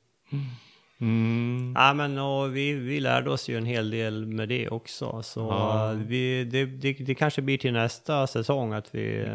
Mm. 1.01 1.73
Ja, 1.77 1.95
men 1.95 2.19
och 2.19 2.57
vi, 2.57 2.73
vi 2.73 3.01
lärde 3.01 3.31
oss 3.31 3.49
ju 3.49 3.57
en 3.59 3.67
hel 3.67 3.91
del 3.91 4.27
med 4.27 4.49
det 4.49 4.69
också. 4.69 5.23
Så 5.23 5.41
Ja. 5.41 5.93
vi, 6.07 6.45
det, 6.45 6.67
det, 6.67 6.93
det 6.93 7.15
kanske 7.15 7.43
blir 7.43 7.59
till 7.59 7.73
nästa 7.73 8.27
säsong 8.27 8.73
att, 8.73 8.95
vi, 8.95 9.27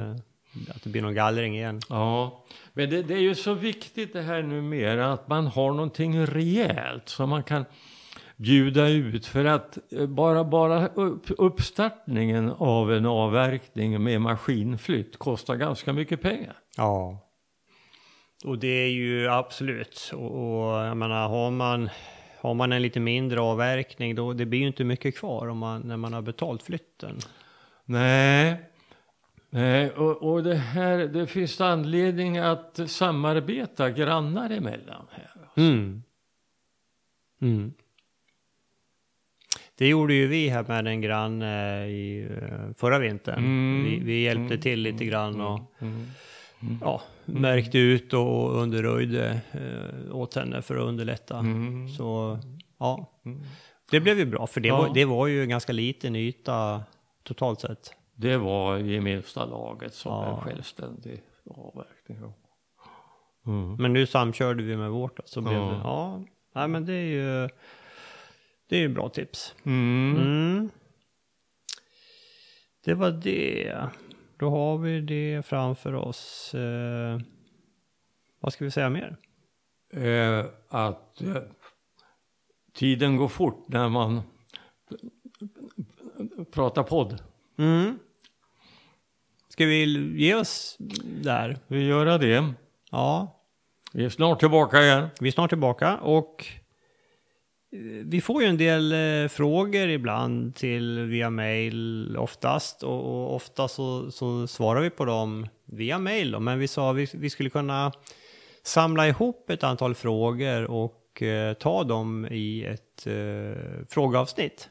att 0.76 0.84
det 0.84 0.90
blir 0.90 1.02
någon 1.02 1.14
gallring 1.14 1.56
igen. 1.56 1.80
Ja, 1.90 2.44
men 2.74 2.90
det, 2.90 3.04
det 3.04 3.14
är 3.14 3.20
ju 3.22 3.36
så 3.36 3.54
viktigt 3.54 4.14
det 4.14 4.22
här 4.22 4.44
numera 4.44 5.14
att 5.14 5.28
man 5.28 5.48
har 5.48 5.72
någonting 5.72 6.26
rejält 6.26 7.10
som 7.10 7.30
man 7.30 7.44
kan 7.44 7.66
bjuda 8.36 8.88
ut 8.88 9.26
för 9.26 9.46
att 9.46 9.78
eh, 9.92 10.06
bara, 10.08 10.44
bara 10.44 10.88
upp, 10.88 11.26
uppstartningen 11.38 12.52
av 12.58 12.94
en 12.94 13.06
avverkning 13.06 14.04
med 14.04 14.22
maskinflytt 14.22 15.18
kostar 15.18 15.56
ganska 15.56 15.94
mycket 15.94 16.22
pengar. 16.22 16.56
Ja. 16.78 17.28
Och 18.44 18.60
det 18.60 18.68
är 18.68 18.88
ju 18.90 19.28
absolut. 19.30 20.12
Och, 20.14 20.32
och 20.32 20.86
jag 20.86 20.98
menar, 20.98 21.28
har 21.28 21.52
man, 21.52 21.90
har 22.40 22.54
man 22.54 22.72
en 22.72 22.82
lite 22.82 23.00
mindre 23.00 23.42
avverkning 23.42 24.16
då 24.16 24.34
det 24.34 24.46
blir 24.46 24.60
ju 24.60 24.68
inte 24.68 24.84
mycket 24.84 25.18
kvar 25.18 25.48
om 25.48 25.58
man, 25.58 25.82
när 25.82 25.98
man 25.98 26.14
har 26.14 26.22
betalt 26.22 26.64
flytten. 26.64 27.18
Nej, 27.86 28.56
Nej 29.50 29.90
och, 29.92 30.32
och 30.32 30.44
det 30.44 30.56
här, 30.56 30.98
det 30.98 31.28
finns 31.28 31.62
anledning 31.62 32.38
att 32.38 32.80
samarbeta 32.88 33.90
grannar 33.90 34.50
emellan 34.50 35.08
här. 35.12 35.32
Mm. 35.58 36.04
Mm. 37.42 37.74
Det 39.78 39.88
gjorde 39.88 40.14
ju 40.14 40.28
vi 40.28 40.50
här 40.50 40.64
med 40.64 40.88
en 40.88 41.02
granne 41.02 41.86
i 41.88 42.28
eh, 42.42 42.74
förra 42.78 43.00
vintern. 43.00 43.38
Mm. 43.38 43.84
Vi, 43.84 44.00
vi 44.00 44.22
hjälpte 44.22 44.54
Mm. 44.54 44.62
till 44.62 44.80
lite 44.82 45.06
grann 45.06 45.42
och 45.42 45.74
Mm. 45.80 46.06
Ja, 46.82 47.02
märkte 47.26 47.78
ut 47.78 48.14
och 48.14 48.56
underröjde 48.62 49.42
eh, 49.52 50.16
åt 50.16 50.36
henne 50.36 50.62
för 50.62 50.76
att 50.78 50.84
underlätta. 50.84 51.38
Mm. 51.38 51.90
Så 51.90 52.40
ja, 52.80 53.12
det 53.92 54.00
blev 54.00 54.20
ju 54.20 54.26
bra 54.26 54.48
för 54.48 54.62
det, 54.62 54.68
Ja. 54.68 54.78
var, 54.78 54.94
det 54.94 55.06
var 55.06 55.28
ju 55.28 55.44
en 55.44 55.50
ganska 55.50 55.74
liten 55.74 56.16
yta 56.16 56.84
totalt 57.24 57.60
sett. 57.62 57.94
Det 58.16 58.38
var 58.38 58.78
i 58.78 59.00
minsta 59.02 59.46
laget 59.46 59.94
som 59.94 60.12
Ja. 60.12 60.36
en 60.36 60.42
självständig 60.42 61.22
avverkning. 61.50 62.18
Mm. 63.48 63.76
Men 63.76 63.94
nu 63.94 64.06
samkörde 64.06 64.64
vi 64.64 64.78
med 64.78 64.92
vårt 64.92 65.18
då, 65.18 65.24
så 65.26 65.42
blev 65.42 65.54
Ja. 65.54 65.62
det, 65.70 65.80
ja, 65.84 66.22
nej 66.56 66.68
men 66.68 66.86
det 66.86 66.94
är 66.94 67.06
ju, 67.06 67.50
det 68.70 68.76
är 68.76 68.80
ju 68.80 68.90
bra 68.90 69.10
tips. 69.10 69.56
Mm. 69.64 70.16
Mm. 70.18 70.70
Det 72.86 72.94
var 72.94 73.12
det. 73.12 73.78
Då 74.42 74.50
har 74.50 74.78
vi 74.78 75.02
det 75.02 75.46
framför 75.46 75.96
oss. 75.96 76.54
Eh, 76.54 77.20
vad 78.40 78.54
ska 78.54 78.66
vi 78.66 78.72
säga 78.72 78.90
mer? 78.90 79.18
Eh, 79.94 80.46
att 80.70 81.22
eh, 81.22 81.36
tiden 82.74 83.18
går 83.18 83.28
fort 83.28 83.66
när 83.68 83.90
man 83.90 84.22
pratar 86.52 86.84
podd. 86.84 87.22
Mm. 87.58 88.00
Ska 89.50 89.66
vi 89.66 89.84
ge 90.24 90.36
oss 90.36 90.76
där? 91.24 91.58
Vi 91.68 91.84
gör 91.86 92.20
det. 92.20 92.54
Ja, 92.92 93.42
Vi 93.94 94.06
är 94.06 94.10
snart 94.10 94.40
tillbaka 94.40 94.82
igen. 94.82 95.08
vi 95.20 95.28
är 95.28 95.32
snart 95.32 95.50
tillbaka 95.50 95.98
och 95.98 96.46
vi 98.06 98.22
får 98.22 98.42
ju 98.42 98.48
en 98.48 98.58
del 98.58 98.92
eh, 98.92 99.30
frågor 99.30 99.90
ibland 99.90 100.56
till 100.56 101.00
via 101.00 101.30
mail 101.30 102.18
oftast 102.18 102.84
och, 102.84 103.00
och 103.00 103.36
ofta 103.36 103.68
så, 103.68 104.12
så 104.12 104.48
svarar 104.48 104.82
vi 104.82 104.90
på 104.90 105.06
dem 105.06 105.48
via 105.66 106.00
mail 106.00 106.32
då. 106.32 106.40
men 106.40 106.60
vi 106.60 106.68
sa 106.68 106.92
vi, 106.92 107.08
vi 107.14 107.30
skulle 107.30 107.50
kunna 107.50 107.92
samla 108.64 109.08
ihop 109.08 109.50
ett 109.50 109.64
antal 109.64 109.96
frågor 109.96 110.72
och 110.72 111.22
eh, 111.22 111.54
ta 111.54 111.84
dem 111.84 112.28
i 112.32 112.66
ett 112.66 113.08
eh, 113.08 113.86
frågeavsnitt. 113.90 114.70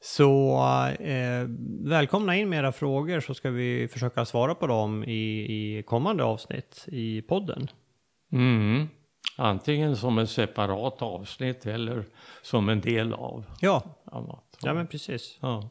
Så 0.00 0.58
eh, 1.00 1.46
välkomna 1.84 2.36
in 2.36 2.48
med 2.48 2.58
era 2.58 2.72
frågor 2.72 3.20
så 3.20 3.34
ska 3.34 3.50
vi 3.50 3.88
försöka 3.88 4.24
svara 4.24 4.54
på 4.54 4.66
dem 4.66 5.04
i, 5.04 5.78
i 5.78 5.82
kommande 5.82 6.24
avsnitt 6.24 6.84
i 6.88 7.22
podden. 7.22 7.68
Mm. 8.32 8.88
Antingen 9.42 9.96
som 9.96 10.18
ett 10.18 10.30
separat 10.30 11.02
avsnitt 11.02 11.66
eller 11.66 12.04
som 12.42 12.68
en 12.68 12.80
del 12.80 13.12
av 13.12 13.44
Ja, 13.60 13.82
annat. 14.04 14.58
ja 14.62 14.74
men 14.74 14.86
precis. 14.86 15.38
Ja. 15.40 15.68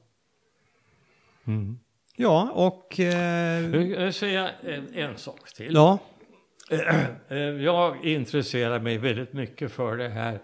Mm. 1.48 1.80
Ja, 2.16 2.52
och... 2.54 3.00
Eh, 3.00 3.76
Jag 3.76 4.04
vill 4.06 4.14
säga 4.14 4.50
en, 4.64 4.94
en 4.94 5.18
sak 5.18 5.54
till. 5.54 5.74
ja, 5.74 5.98
Eh, 7.28 7.38
Jag 7.38 8.06
intresserar 8.06 8.80
mig 8.80 8.98
väldigt 8.98 9.34
mycket 9.34 9.72
för 9.72 9.98
det 9.98 10.10
här 10.10 10.40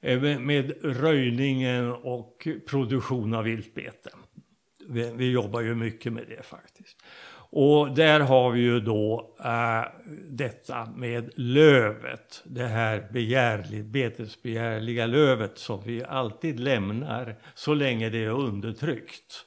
eh, 0.00 0.20
med- 0.20 0.72
röjningen 0.82 1.92
och 1.92 2.48
produktion 2.68 3.34
av 3.34 3.44
viltbete. 3.44 4.10
Vi, 4.88 5.12
vi 5.16 5.30
jobbar 5.30 5.60
ju 5.60 5.74
mycket 5.74 6.12
med 6.12 6.24
det 6.28 6.42
faktiskt. 6.46 6.96
Och 7.54 7.94
där 7.94 8.20
har 8.20 8.50
vi 8.50 8.60
ju 8.60 8.80
då 8.80 9.34
äh, 9.44 9.82
detta 10.30 10.88
med 10.96 11.30
lövet, 11.36 12.42
det 12.44 12.66
här 12.66 13.08
begärligt, 13.12 13.84
betesbegärliga 13.84 15.06
lövet 15.06 15.58
som 15.58 15.82
vi 15.84 16.04
alltid 16.04 16.60
lämnar 16.60 17.36
så 17.54 17.74
länge 17.74 18.08
det 18.08 18.24
är 18.24 18.30
undertryckt 18.30 19.44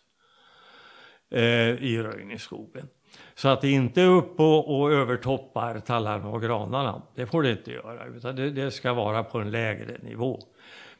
äh, 1.31 1.41
i 1.83 2.03
röjningsskogen. 2.03 2.87
Så 3.35 3.49
att 3.49 3.61
det 3.61 3.71
inte 3.71 4.01
är 4.01 4.07
upp 4.07 4.39
och, 4.39 4.79
och 4.79 4.91
övertoppar 4.91 5.79
tallarna 5.79 6.27
och 6.29 6.41
granarna. 6.41 7.01
Det 7.15 7.25
får 7.25 7.43
det 7.43 7.51
inte 7.51 7.71
göra, 7.71 8.05
utan 8.05 8.35
det, 8.35 8.49
det 8.49 8.71
ska 8.71 8.93
vara 8.93 9.23
på 9.23 9.39
en 9.39 9.51
lägre 9.51 9.97
nivå. 10.03 10.39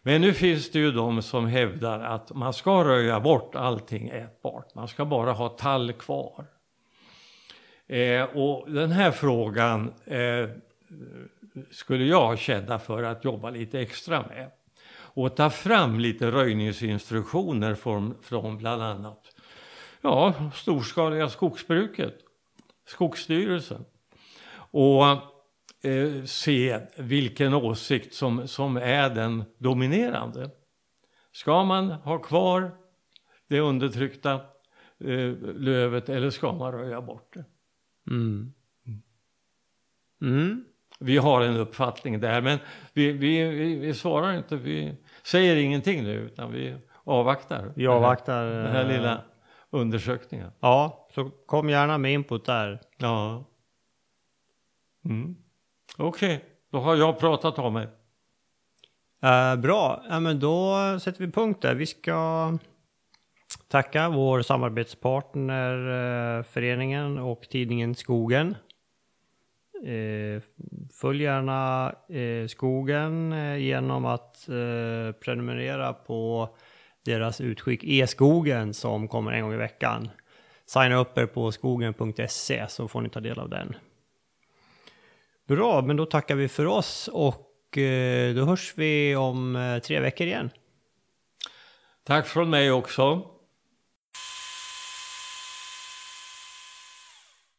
Men 0.02 0.22
nu 0.22 0.34
finns 0.34 0.72
det 0.72 0.80
ju 0.80 0.92
de 0.92 1.22
som 1.22 1.46
hävdar 1.48 2.00
att 2.00 2.36
man 2.36 2.54
ska 2.54 2.84
röja 2.84 3.20
bort 3.20 3.56
allting 3.56 4.10
ätbart. 4.10 4.76
Man 4.76 4.88
ska 4.88 5.06
bara 5.06 5.32
ha 5.32 5.50
tall 5.50 5.94
kvar. 5.94 6.46
Eh, 7.88 8.24
och 8.24 8.72
den 8.72 8.92
här 8.92 9.12
frågan 9.12 9.94
eh, 10.06 10.50
skulle 11.72 12.06
jag 12.06 12.40
känna 12.40 12.80
för 12.80 13.04
att 13.04 13.26
jobba 13.26 13.50
lite 13.50 13.80
extra 13.80 14.22
med. 14.28 14.52
Och 14.98 15.36
ta 15.36 15.50
fram 15.50 16.00
lite 16.00 16.32
röjningsinstruktioner 16.32 17.76
från, 17.76 18.16
från 18.22 18.58
bland 18.58 18.84
annat 18.84 19.36
ja, 20.02 20.34
storskaliga 20.54 21.30
skogsbruket, 21.30 22.16
Skogsstyrelsen. 22.88 23.86
Och 24.56 25.06
eh, 25.90 26.24
se 26.26 26.80
vilken 26.98 27.54
åsikt 27.54 28.14
som, 28.14 28.48
som 28.48 28.78
är 28.78 29.10
den 29.10 29.44
dominerande. 29.58 30.50
Ska 31.32 31.64
man 31.64 31.92
ha 31.92 32.20
kvar 32.20 32.72
det 33.48 33.60
undertryckta 33.60 34.34
eh, 35.00 35.32
lövet 35.56 36.10
eller 36.10 36.30
ska 36.30 36.52
man 36.52 36.72
röja 36.72 37.02
bort 37.02 37.34
det? 37.34 37.46
Mm. 38.08 38.54
Mm. 40.22 40.66
Vi 41.00 41.18
har 41.18 41.42
en 41.42 41.58
uppfattning 41.58 42.20
där, 42.20 42.42
men 42.42 42.60
vi, 42.94 43.12
vi, 43.12 43.44
vi, 43.44 43.76
vi 43.76 43.94
svarar 43.94 44.38
inte, 44.38 44.56
vi 44.56 44.96
säger 45.24 45.56
ingenting 45.56 46.04
nu, 46.04 46.14
utan 46.14 46.52
vi 46.52 46.78
avvaktar. 47.04 47.74
Vi 47.76 47.88
avvaktar. 47.88 48.46
Den 48.46 48.72
här 48.72 48.86
eh, 48.86 48.88
lilla 48.88 49.22
undersökningen. 49.70 50.52
Ja, 50.60 51.08
så 51.16 51.30
kom 51.30 51.70
gärna 51.70 51.98
med 51.98 52.14
input 52.14 52.46
där. 52.46 52.82
Ja. 52.98 53.46
Mm. 55.06 55.36
Okej, 55.98 56.46
då 56.72 56.80
har 56.80 56.96
jag 56.96 57.20
pratat 57.20 57.60
om 57.60 57.74
mig. 57.74 57.88
Eh, 59.24 59.56
bra, 59.56 60.04
ja, 60.10 60.20
men 60.20 60.40
då 60.40 60.76
sätter 61.00 61.26
vi 61.26 61.32
punkt 61.32 61.62
där. 61.62 61.76
Vi 61.76 61.86
ska 61.86 62.58
tacka 63.76 64.10
vår 64.10 64.42
samarbetspartner 64.42 65.74
eh, 66.38 66.44
föreningen 66.44 67.18
och 67.18 67.42
tidningen 67.50 67.96
Skogen. 67.96 68.56
Eh, 69.86 70.42
följ 71.02 71.24
gärna 71.24 71.92
eh, 72.10 72.48
Skogen 72.48 73.36
genom 73.60 74.06
att 74.06 74.46
prenumerera 75.20 75.94
på 75.94 76.50
deras 77.06 77.42
utskick 77.42 77.84
E-skogen 77.84 78.74
som 78.74 79.08
kommer 79.08 79.32
en 79.32 79.42
gång 79.42 79.54
i 79.54 79.58
veckan. 79.58 80.10
Signa 80.66 80.96
upp 80.96 81.18
er 81.18 81.26
på 81.26 81.52
skogen.se 81.52 82.66
så 82.70 82.88
får 82.88 83.02
ni 83.02 83.10
ta 83.10 83.20
del 83.20 83.40
av 83.40 83.50
den. 83.50 83.76
Bra, 85.48 85.82
men 85.82 85.98
då 85.98 86.06
tackar 86.06 86.36
vi 86.36 86.48
för 86.48 86.66
oss 86.66 87.10
och 87.14 87.78
då 88.36 88.46
hörs 88.46 88.74
vi 88.76 89.16
om 89.16 89.80
tre 89.84 90.00
veckor 90.00 90.28
igen. 90.28 90.50
Tack 92.04 92.28
från 92.28 92.50
mig 92.50 92.72
också. 92.72 93.35